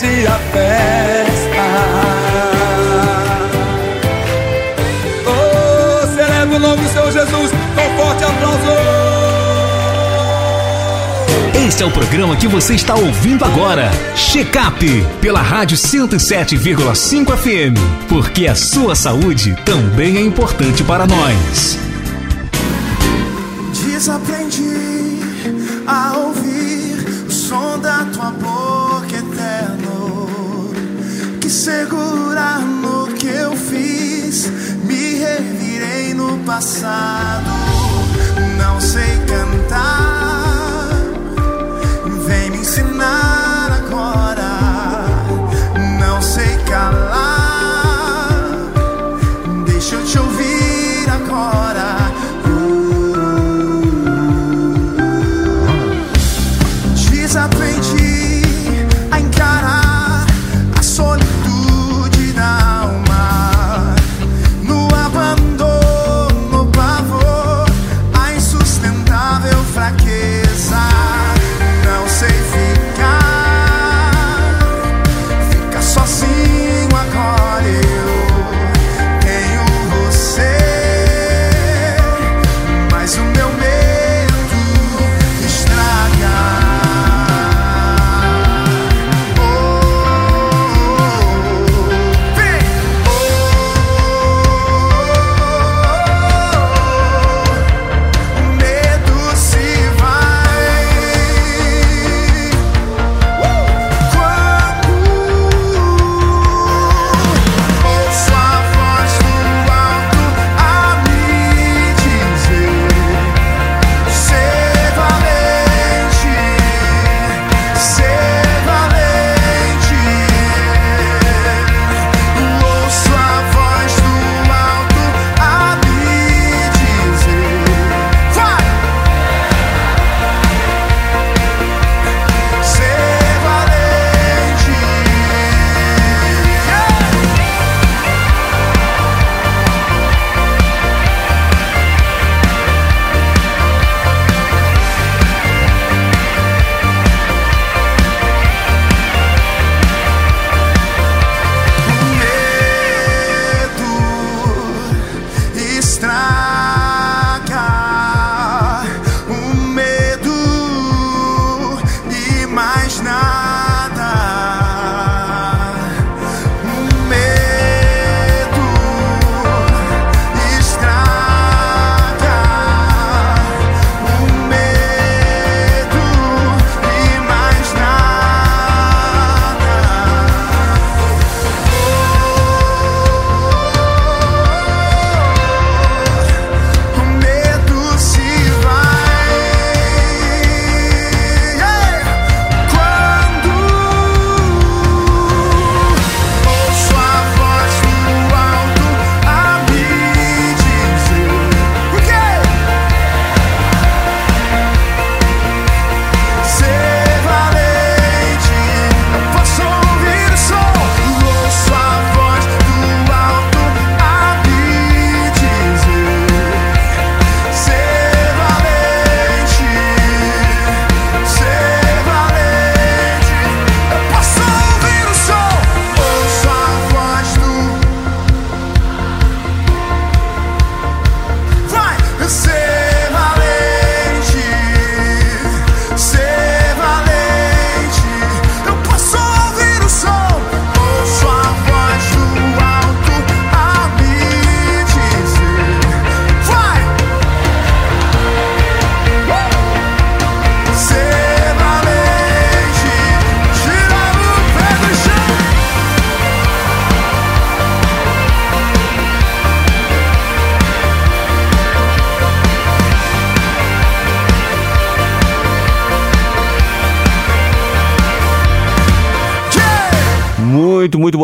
[0.00, 1.60] impede a festa
[5.26, 8.60] Oh, celebra o nome do Senhor Jesus com forte aplauso
[11.66, 13.90] Este é o programa que você está ouvindo agora.
[14.16, 14.84] Check-up
[15.20, 18.08] pela Rádio 107,5 FM.
[18.08, 21.78] Porque a sua saúde também é importante para nós.
[23.84, 25.20] Desaprendi
[25.86, 28.59] a ouvir o som da tua boca.
[31.50, 34.46] Segurar no que eu fiz,
[34.84, 37.50] me revirei no passado.
[38.56, 40.90] Não sei cantar,
[42.24, 43.49] vem me ensinar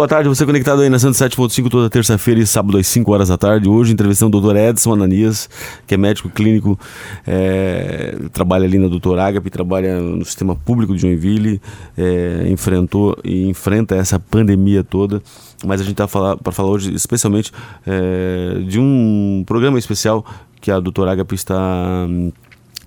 [0.06, 0.28] boa tarde.
[0.28, 3.68] Você conectado aí na 107.5 toda terça-feira e sábado às 5 horas da tarde.
[3.68, 4.54] Hoje, entrevistando o Dr.
[4.54, 5.50] Edson Ananias,
[5.84, 6.78] que é médico clínico,
[7.26, 11.60] é, trabalha ali na Doutor Agape, trabalha no sistema público de Joinville,
[11.98, 15.20] é, enfrentou e enfrenta essa pandemia toda.
[15.64, 17.50] Mas a gente está para falar hoje especialmente
[17.84, 20.24] é, de um programa especial
[20.60, 22.30] que a Doutor Agape está hum,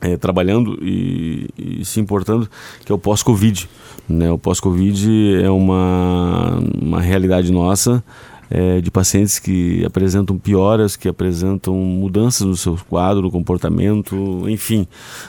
[0.01, 2.49] é, trabalhando e, e se importando,
[2.85, 3.69] que é o pós-Covid.
[4.07, 4.31] Né?
[4.31, 8.03] O pós-Covid é uma, uma realidade nossa.
[8.49, 14.87] é, de pacientes que apresentam pioras, que apresentam mudanças no seu quadro, no comportamento, enfim,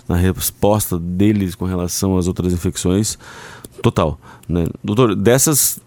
[0.08, 3.18] na resposta deles com relação às outras infecções,
[3.82, 4.18] total.
[4.48, 4.66] Né?
[4.82, 5.78] Doutor, dessas,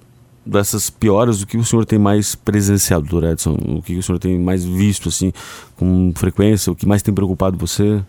[0.46, 3.58] dessas pioras, o que o senhor tem mais presenciado, doutor Edson?
[3.68, 5.34] O que o senhor tem mais visto, assim,
[5.76, 6.72] com frequência?
[6.72, 8.04] O que mais tem preocupado você?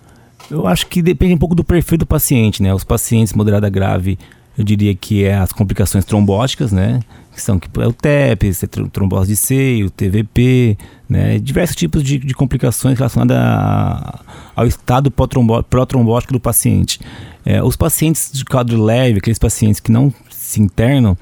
[0.51, 2.73] Eu acho que depende um pouco do perfil do paciente, né?
[2.75, 4.19] Os pacientes moderada grave,
[4.57, 7.01] eu diria que é as complicações trombóticas, né?
[7.35, 10.79] Que são que é o TEP, é tro- trombose de seio, TVP,
[11.09, 11.39] né?
[11.39, 14.21] Diversos tipos de, de complicações relacionadas a-
[14.55, 17.01] ao estado pró-trombótico do paciente.
[17.45, 21.17] É, os pacientes de quadro leve, aqueles pacientes que não se internam,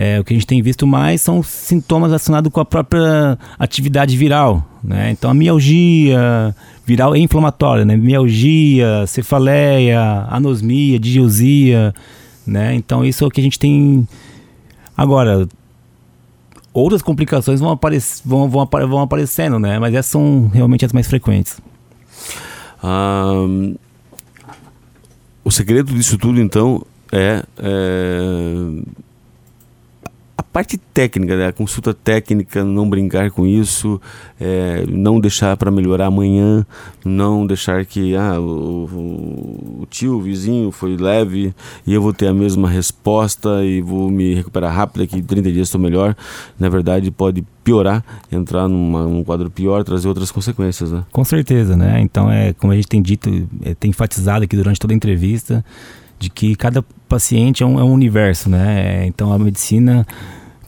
[0.00, 4.16] é, o que a gente tem visto mais são sintomas relacionados com a própria atividade
[4.16, 5.10] viral, né?
[5.10, 6.54] Então a mialgia
[6.86, 7.96] viral é inflamatória, né?
[7.96, 11.92] Mialgia, cefaleia, anosmia, digiusia,
[12.46, 12.76] né?
[12.76, 14.06] Então isso é o que a gente tem
[14.96, 15.48] agora.
[16.72, 19.80] Outras complicações vão, aparec vão, vão, apare- vão aparecendo, né?
[19.80, 21.60] Mas essas são realmente as mais frequentes.
[22.80, 23.32] Ah,
[25.42, 28.54] o segredo disso tudo, então, é, é
[30.58, 31.52] parte técnica, né?
[31.52, 34.00] consulta técnica, não brincar com isso,
[34.40, 36.66] é, não deixar para melhorar amanhã,
[37.04, 41.54] não deixar que ah, o, o- o tio, o vizinho foi leve
[41.86, 45.68] e eu vou ter a mesma resposta e vou me recuperar rápido, daqui 30 dias
[45.68, 46.16] estou melhor.
[46.58, 50.90] Na verdade, pode piorar, entrar numa, num quadro pior, trazer outras consequências.
[50.90, 51.04] Né?
[51.12, 52.00] Com certeza, né?
[52.00, 53.30] Então é como a gente tem dito,
[53.62, 55.64] é, tem enfatizado aqui durante toda a entrevista,
[56.18, 59.02] de que cada paciente é um, é um universo, né?
[59.04, 60.04] É, Então a medicina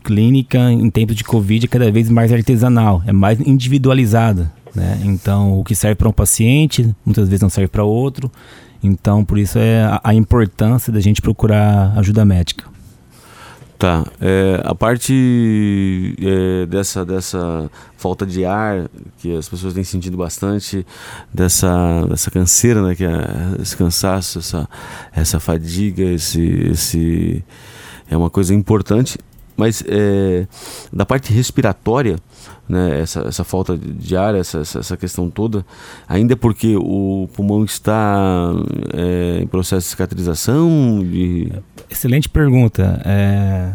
[0.03, 5.01] clínica em tempos de Covid é cada vez mais artesanal, é mais individualizada, né?
[5.05, 8.31] Então o que serve para um paciente muitas vezes não serve para outro.
[8.83, 12.71] Então por isso é a, a importância da gente procurar ajuda médica.
[13.81, 14.05] Tá.
[14.21, 20.87] é, a parte é, dessa, dessa falta de ar que as pessoas têm sentido bastante,
[21.33, 22.95] dessa, dessa canseira, né?
[22.95, 23.17] Que é
[23.59, 24.69] esse cansaço, essa,
[25.15, 27.43] essa fadiga, esse, esse
[28.11, 29.17] é uma coisa importante.
[29.61, 30.47] Mas é,
[30.91, 32.17] da parte respiratória,
[32.67, 35.67] né, essa, essa falta de ar, essa, essa, questão toda,
[36.09, 38.53] ainda é porque o pulmão está
[38.95, 41.53] é, em processo de cicatrização, de,
[41.91, 43.03] Excelente pergunta.
[43.05, 43.73] É,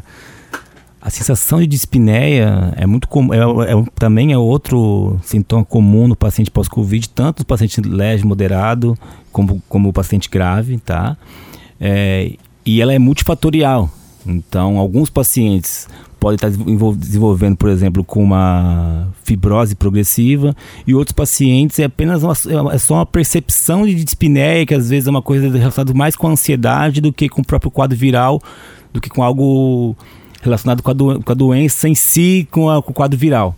[1.00, 6.16] a sensação de dispneia é muito comum, é, é- também é outro sintoma comum no
[6.16, 8.98] paciente pós-Covid, tanto no paciente leve, moderado,
[9.32, 11.16] como, como o paciente grave, tá?
[11.80, 12.32] É,
[12.66, 13.88] e ela é multifatorial.
[14.26, 15.88] Então, alguns pacientes
[16.19, 20.55] podem estar desenvol- desenvolvendo, por exemplo, com uma fibrose progressiva,
[20.88, 22.34] e outros pacientes é apenas uma,
[22.73, 26.28] é só uma percepção de dispneia, que às vezes é uma coisa relacionada mais com
[26.28, 28.41] a ansiedade do que com o próprio quadro viral,
[28.91, 29.95] do que com algo
[30.41, 33.55] relacionado com a, do- com a doença em si, com, a- com o quadro viral.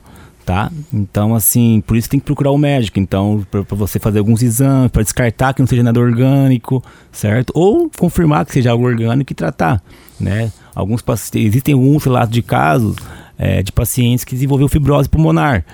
[0.48, 0.72] Tá?
[0.94, 2.98] Então, assim, por isso tem que procurar o médico.
[3.02, 6.82] Então, para você fazer alguns exames, para descartar que não seja nada orgânico,
[7.12, 7.52] certo?
[7.54, 9.84] Ou confirmar que seja algo orgânico e tratar,
[10.18, 10.50] né?
[10.74, 12.96] Alguns pacientes, existem alguns relatos de casos
[13.38, 15.66] é, de pacientes que desenvolveu fibrose pulmonar.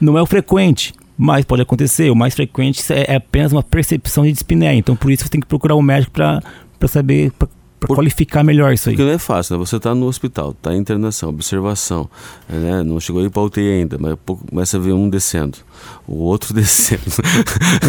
[0.00, 2.08] Não é o frequente, mas pode acontecer.
[2.08, 4.78] O mais frequente é é apenas uma percepção de dispneia.
[4.78, 6.40] Então, por isso você tem que procurar o médico para
[6.86, 7.32] saber,
[7.82, 8.94] para Por- qualificar melhor isso aí.
[8.94, 9.64] Porque não é fácil, né?
[9.64, 12.08] Você está no hospital, está em internação, observação,
[12.48, 12.82] né?
[12.82, 15.58] Não chegou aí para UTI ainda, mas pouco começa a ver um descendo,
[16.06, 17.02] o outro descendo,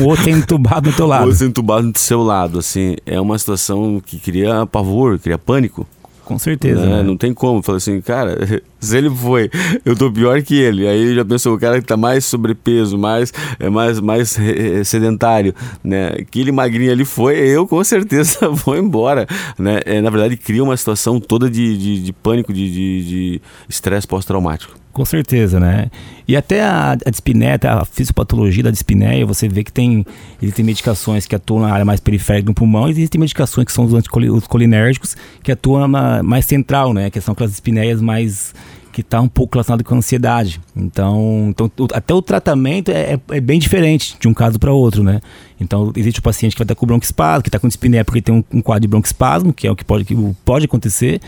[0.02, 1.28] O outro é entubado do teu o lado.
[1.30, 5.88] outro entubado do seu lado, assim, é uma situação que cria pavor, cria pânico.
[6.26, 6.86] Com certeza.
[6.86, 6.98] né?
[6.98, 7.04] né?
[7.04, 7.62] Não tem como.
[7.62, 8.38] Fala assim, cara,
[8.80, 9.50] se ele foi,
[9.86, 10.88] eu tô pior que ele.
[10.88, 14.38] Aí já pensou, o cara que tá mais sobrepeso, mais, é mais, mais
[14.86, 15.54] sedentário,
[15.84, 16.08] né?
[16.20, 19.80] Aquele magrinho ali foi, eu com certeza vou embora, né?
[19.86, 24.08] É, na verdade, cria uma situação toda de, de, de pânico, de- de de estresse
[24.08, 24.83] pós-traumático.
[24.94, 25.90] Com certeza, né?
[26.28, 30.06] E até a, a a fisiopatologia da dispneia, você vê que tem
[30.40, 33.86] existem medicações que atuam na área mais periférica do pulmão, e existem medicações que são
[33.86, 37.10] os, anticoli- os colinérgicos que atuam na mais central, né?
[37.10, 38.54] Que são aquelas dispneias mais
[38.94, 40.62] que está um pouco relacionado com ansiedade.
[40.76, 44.72] Então, então o- até o tratamento é, é- é bem diferente de um caso para
[44.72, 45.20] outro, né?
[45.60, 48.36] Então, existe o paciente que vai estar com broncoespasmo, que está com dispneia porque tem
[48.36, 50.16] um, um quadro de broncoespasmo, que é o que pode, que
[50.46, 51.20] pode acontecer.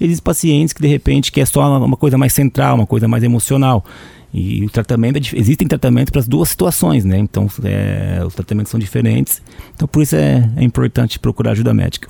[0.00, 3.22] Existem pacientes que, de repente, que é só uma, coisa mais central, uma coisa mais
[3.24, 3.84] emocional.
[4.32, 7.16] E o tratamento, é existem tratamentos para as duas situações, né?
[7.18, 9.40] Então, é, os tratamentos são diferentes.
[9.74, 12.08] Então, por isso é, é importante procurar ajuda médica.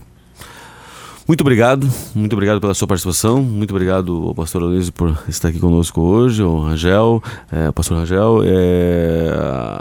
[1.27, 5.59] Muito obrigado, muito obrigado pela sua participação, muito obrigado ao pastor Aloysio por estar aqui
[5.59, 9.33] conosco hoje, ao Rangel, é, ao pastor Rangel, é,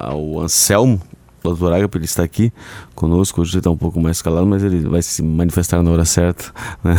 [0.06, 1.02] ao Anselmo,
[1.44, 2.50] o doutor Agape, ele está aqui
[2.96, 6.06] conosco, hoje ele está um pouco mais calado, mas ele vai se manifestar na hora
[6.06, 6.46] certa,
[6.82, 6.96] né?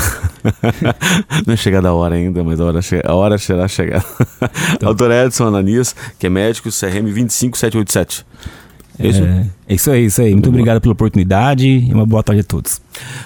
[1.46, 4.04] não é chegada a hora ainda, mas a hora, che- a hora será chegada.
[4.78, 8.26] Doutor Edson Ananias, que é médico, CRM 25787.
[8.98, 9.22] É isso?
[9.24, 10.32] É, é isso aí, isso aí.
[10.32, 12.82] Muito obrigado pela oportunidade e uma boa tarde a todos.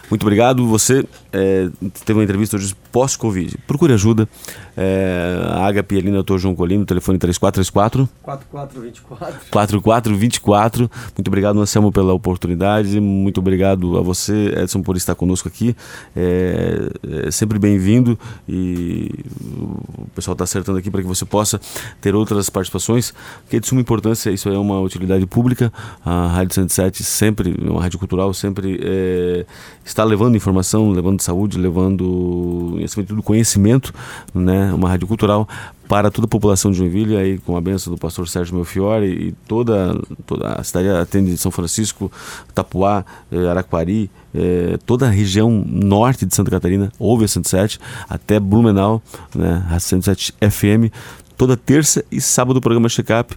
[0.08, 0.66] Muito obrigado.
[0.68, 1.68] Você é,
[2.04, 3.58] teve uma entrevista hoje pós-Covid.
[3.66, 4.28] Procure ajuda.
[4.76, 6.38] É, a Agape ali Dr.
[6.38, 9.50] João Colino, telefone 3434 4424.
[9.50, 10.90] 4424.
[11.16, 13.00] Muito obrigado, Anselmo, pela oportunidade.
[13.00, 15.76] Muito obrigado a você, Edson, por estar conosco aqui.
[16.14, 16.88] É,
[17.26, 18.18] é sempre bem-vindo
[18.48, 19.10] e
[19.42, 21.60] o pessoal está acertando aqui para que você possa
[22.00, 23.12] ter outras participações,
[23.50, 24.30] que é de suma importância.
[24.30, 25.72] Isso é uma utilidade pública.
[26.04, 29.46] A Rádio 107 sempre, uma rádio cultural, sempre é,
[29.84, 33.92] está levando informação, levando saúde, levando, acima de tudo, conhecimento,
[34.34, 34.72] né?
[34.72, 35.48] Uma rádio cultural
[35.88, 39.32] para toda a população de Joinville, aí com a benção do pastor Sérgio Melfiore e
[39.48, 42.12] toda, toda a cidade atende São Francisco,
[42.54, 48.38] Tapuá, eh, Araquari, eh, toda a região norte de Santa Catarina, ouve a 107, até
[48.38, 49.02] Blumenau,
[49.34, 50.92] né, a 107 FM,
[51.38, 53.34] toda terça e sábado o programa Check-up.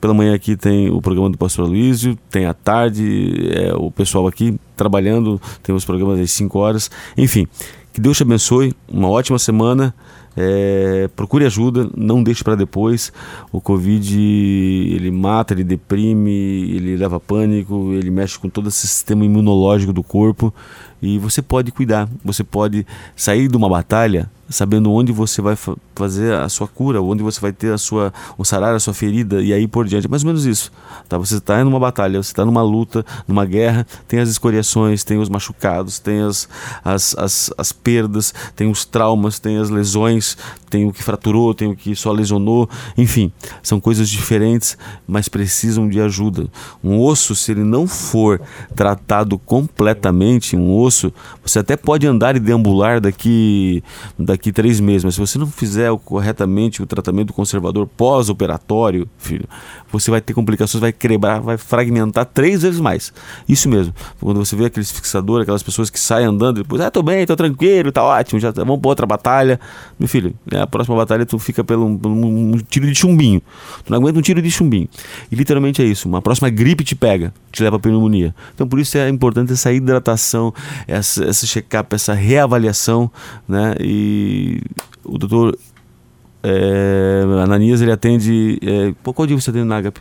[0.00, 4.26] Pela manhã aqui tem o programa do pastor Luísio, tem à tarde é, o pessoal
[4.26, 6.90] aqui trabalhando, tem os programas às 5 horas.
[7.18, 7.46] Enfim,
[7.92, 9.94] que Deus te abençoe, uma ótima semana.
[10.36, 13.12] É, procure ajuda, não deixe para depois.
[13.52, 19.24] O Covid ele mata, ele deprime, ele leva pânico, ele mexe com todo esse sistema
[19.24, 20.54] imunológico do corpo
[21.02, 22.08] e você pode cuidar.
[22.24, 27.00] Você pode sair de uma batalha sabendo onde você vai fa- fazer a sua cura,
[27.00, 30.08] onde você vai ter a sua o sarar a sua ferida e aí por diante.
[30.08, 30.72] Mais ou menos isso.
[31.08, 31.16] Tá?
[31.16, 35.28] Você está numa batalha, você está numa luta, numa guerra, tem as escoriações, tem os
[35.28, 36.48] machucados, tem as,
[36.84, 40.36] as, as, as perdas, tem os traumas, tem as lesões,
[40.68, 43.32] tem o que fraturou, tem o que só lesionou, enfim,
[43.62, 44.76] são coisas diferentes,
[45.06, 46.46] mas precisam de ajuda.
[46.82, 48.40] Um osso, se ele não for
[48.74, 51.12] tratado completamente, um osso,
[51.44, 53.82] você até pode andar e deambular daqui
[54.18, 59.44] daqui três meses, mas se você não fizer corretamente o tratamento conservador pós-operatório, filho,
[59.92, 63.12] você vai ter complicações, vai quebrar, vai fragmentar três vezes mais.
[63.48, 63.92] Isso mesmo.
[64.20, 67.36] Quando você vê aqueles fixadores, aquelas pessoas que saem andando, depois, ah, tô bem, tô
[67.36, 69.58] tranquilo, tá ótimo, já tá- vamos pra outra batalha.
[69.98, 73.42] Meu filho, né, a próxima batalha tu fica pelo pelo um, um tiro de chumbinho.
[73.84, 74.88] Tu não aguenta um tiro de chumbinho.
[75.30, 76.08] E literalmente é isso.
[76.08, 78.34] Uma próxima gripe te pega, te leva a pneumonia.
[78.54, 80.54] Então por isso é importante essa hidratação,
[80.86, 83.10] essa check-up, essa reavaliação,
[83.48, 83.74] né?
[83.80, 84.29] E
[85.04, 85.56] o doutor
[86.42, 88.58] é, Ananias, ele atende.
[88.62, 90.00] É, pô, qual dia você atende na Agape?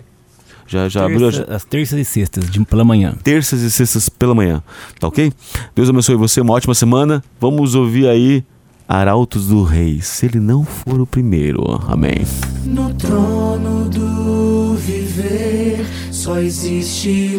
[0.68, 3.14] Já, já abriu a, Terça- as terças e sextas, de pela manhã.
[3.24, 4.62] terças e sextas pela manhã,
[5.00, 5.34] tá ok?
[5.76, 7.24] Deus abençoe você, uma ótima semana.
[7.42, 8.44] Vamos ouvir aí
[8.88, 11.64] Arautos do Rei, se ele não for o primeiro.
[11.88, 12.18] Amém.
[12.66, 17.38] No trono do viver só existe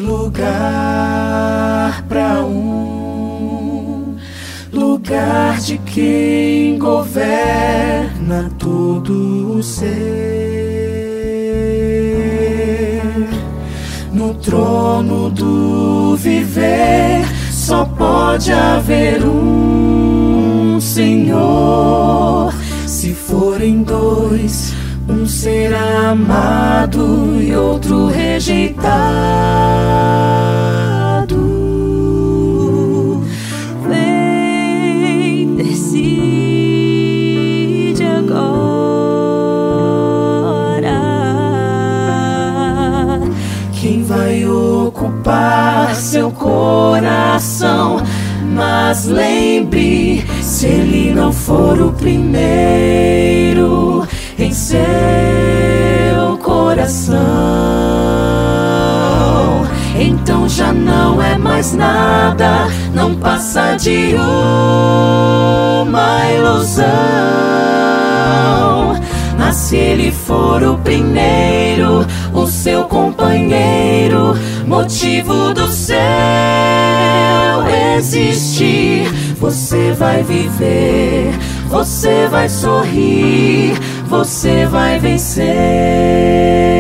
[1.01, 3.10] lugar pra um
[4.73, 9.91] lugar de quem governa todo o ser.
[14.12, 22.53] No trono do viver só pode haver um Senhor.
[22.87, 24.75] Se forem dois,
[25.09, 28.91] um será amado e outro rejeitado.
[46.11, 48.03] Seu coração?
[48.53, 54.05] Mas lembre, se ele não for o primeiro
[54.37, 54.77] em seu
[56.43, 57.17] coração,
[59.97, 64.17] então já não é mais nada, não passa de
[65.87, 66.91] uma ilusão.
[69.39, 72.05] Mas se ele for o primeiro,
[72.61, 74.37] seu companheiro,
[74.67, 75.99] motivo do céu
[77.97, 79.07] existir,
[79.39, 81.33] você vai viver,
[81.69, 83.73] você vai sorrir,
[84.09, 86.80] você vai vencer.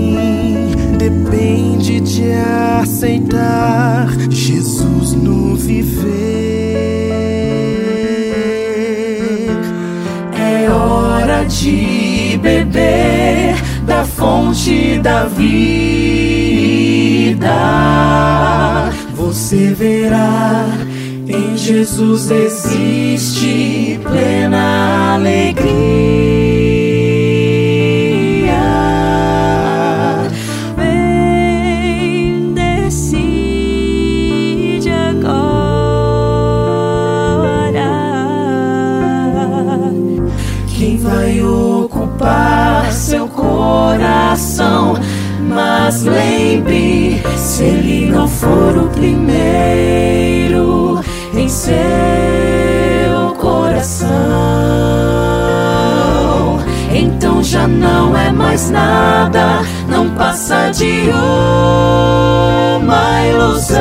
[0.98, 2.32] Depende de
[2.82, 6.02] aceitar Jesus no viver.
[10.36, 13.54] É hora de beber
[13.86, 15.84] da fonte da vida.
[19.14, 20.66] Você verá,
[21.34, 25.64] em Jesus existe plena alegria.
[30.76, 33.80] Vem, decide
[34.90, 35.34] agora.
[40.68, 44.94] Quem vai ocupar seu coração?
[45.48, 50.83] Mas lembre, se ele não for o primeiro
[51.64, 54.08] seu coração,
[56.92, 61.08] então já não é mais nada, não passa de
[62.76, 63.80] uma ilusão.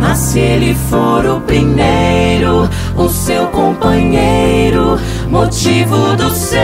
[0.00, 4.98] Mas se ele for o primeiro, o seu companheiro,
[5.30, 6.62] motivo do céu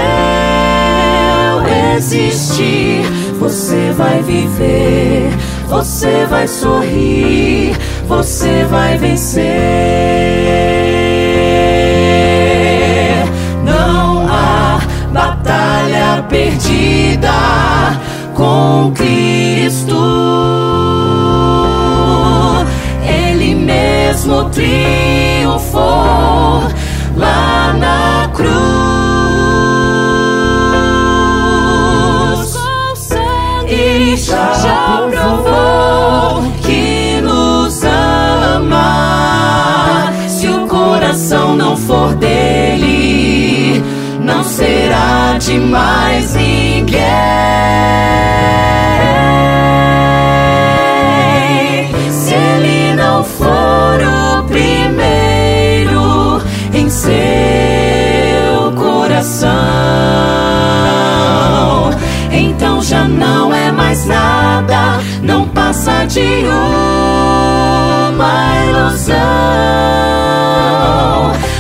[1.99, 3.03] existir,
[3.41, 5.31] você vai viver,
[5.69, 9.45] você vai sorrir, você vai vencer.
[13.65, 14.81] Não há
[15.13, 17.31] batalha perdida
[18.35, 19.95] com Cristo.
[23.07, 26.08] Ele mesmo triunfou
[45.39, 46.99] de mais ninguém.
[52.11, 56.43] Se ele não for o primeiro
[56.75, 57.13] em seu
[58.77, 59.49] coração,
[62.33, 66.45] então já não é mais nada, não passa de
[68.09, 69.17] uma ilusão.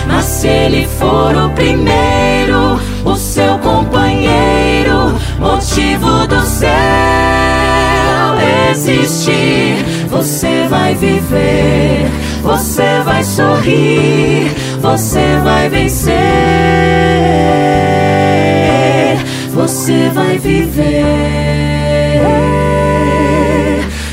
[0.09, 2.48] Mas se ele for o primeiro,
[8.71, 12.07] existir, você vai viver,
[12.43, 14.51] você vai sorrir,
[14.81, 16.15] você vai vencer,
[19.55, 20.95] você vai viver,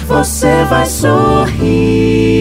[0.07, 2.35] você vai sorrir.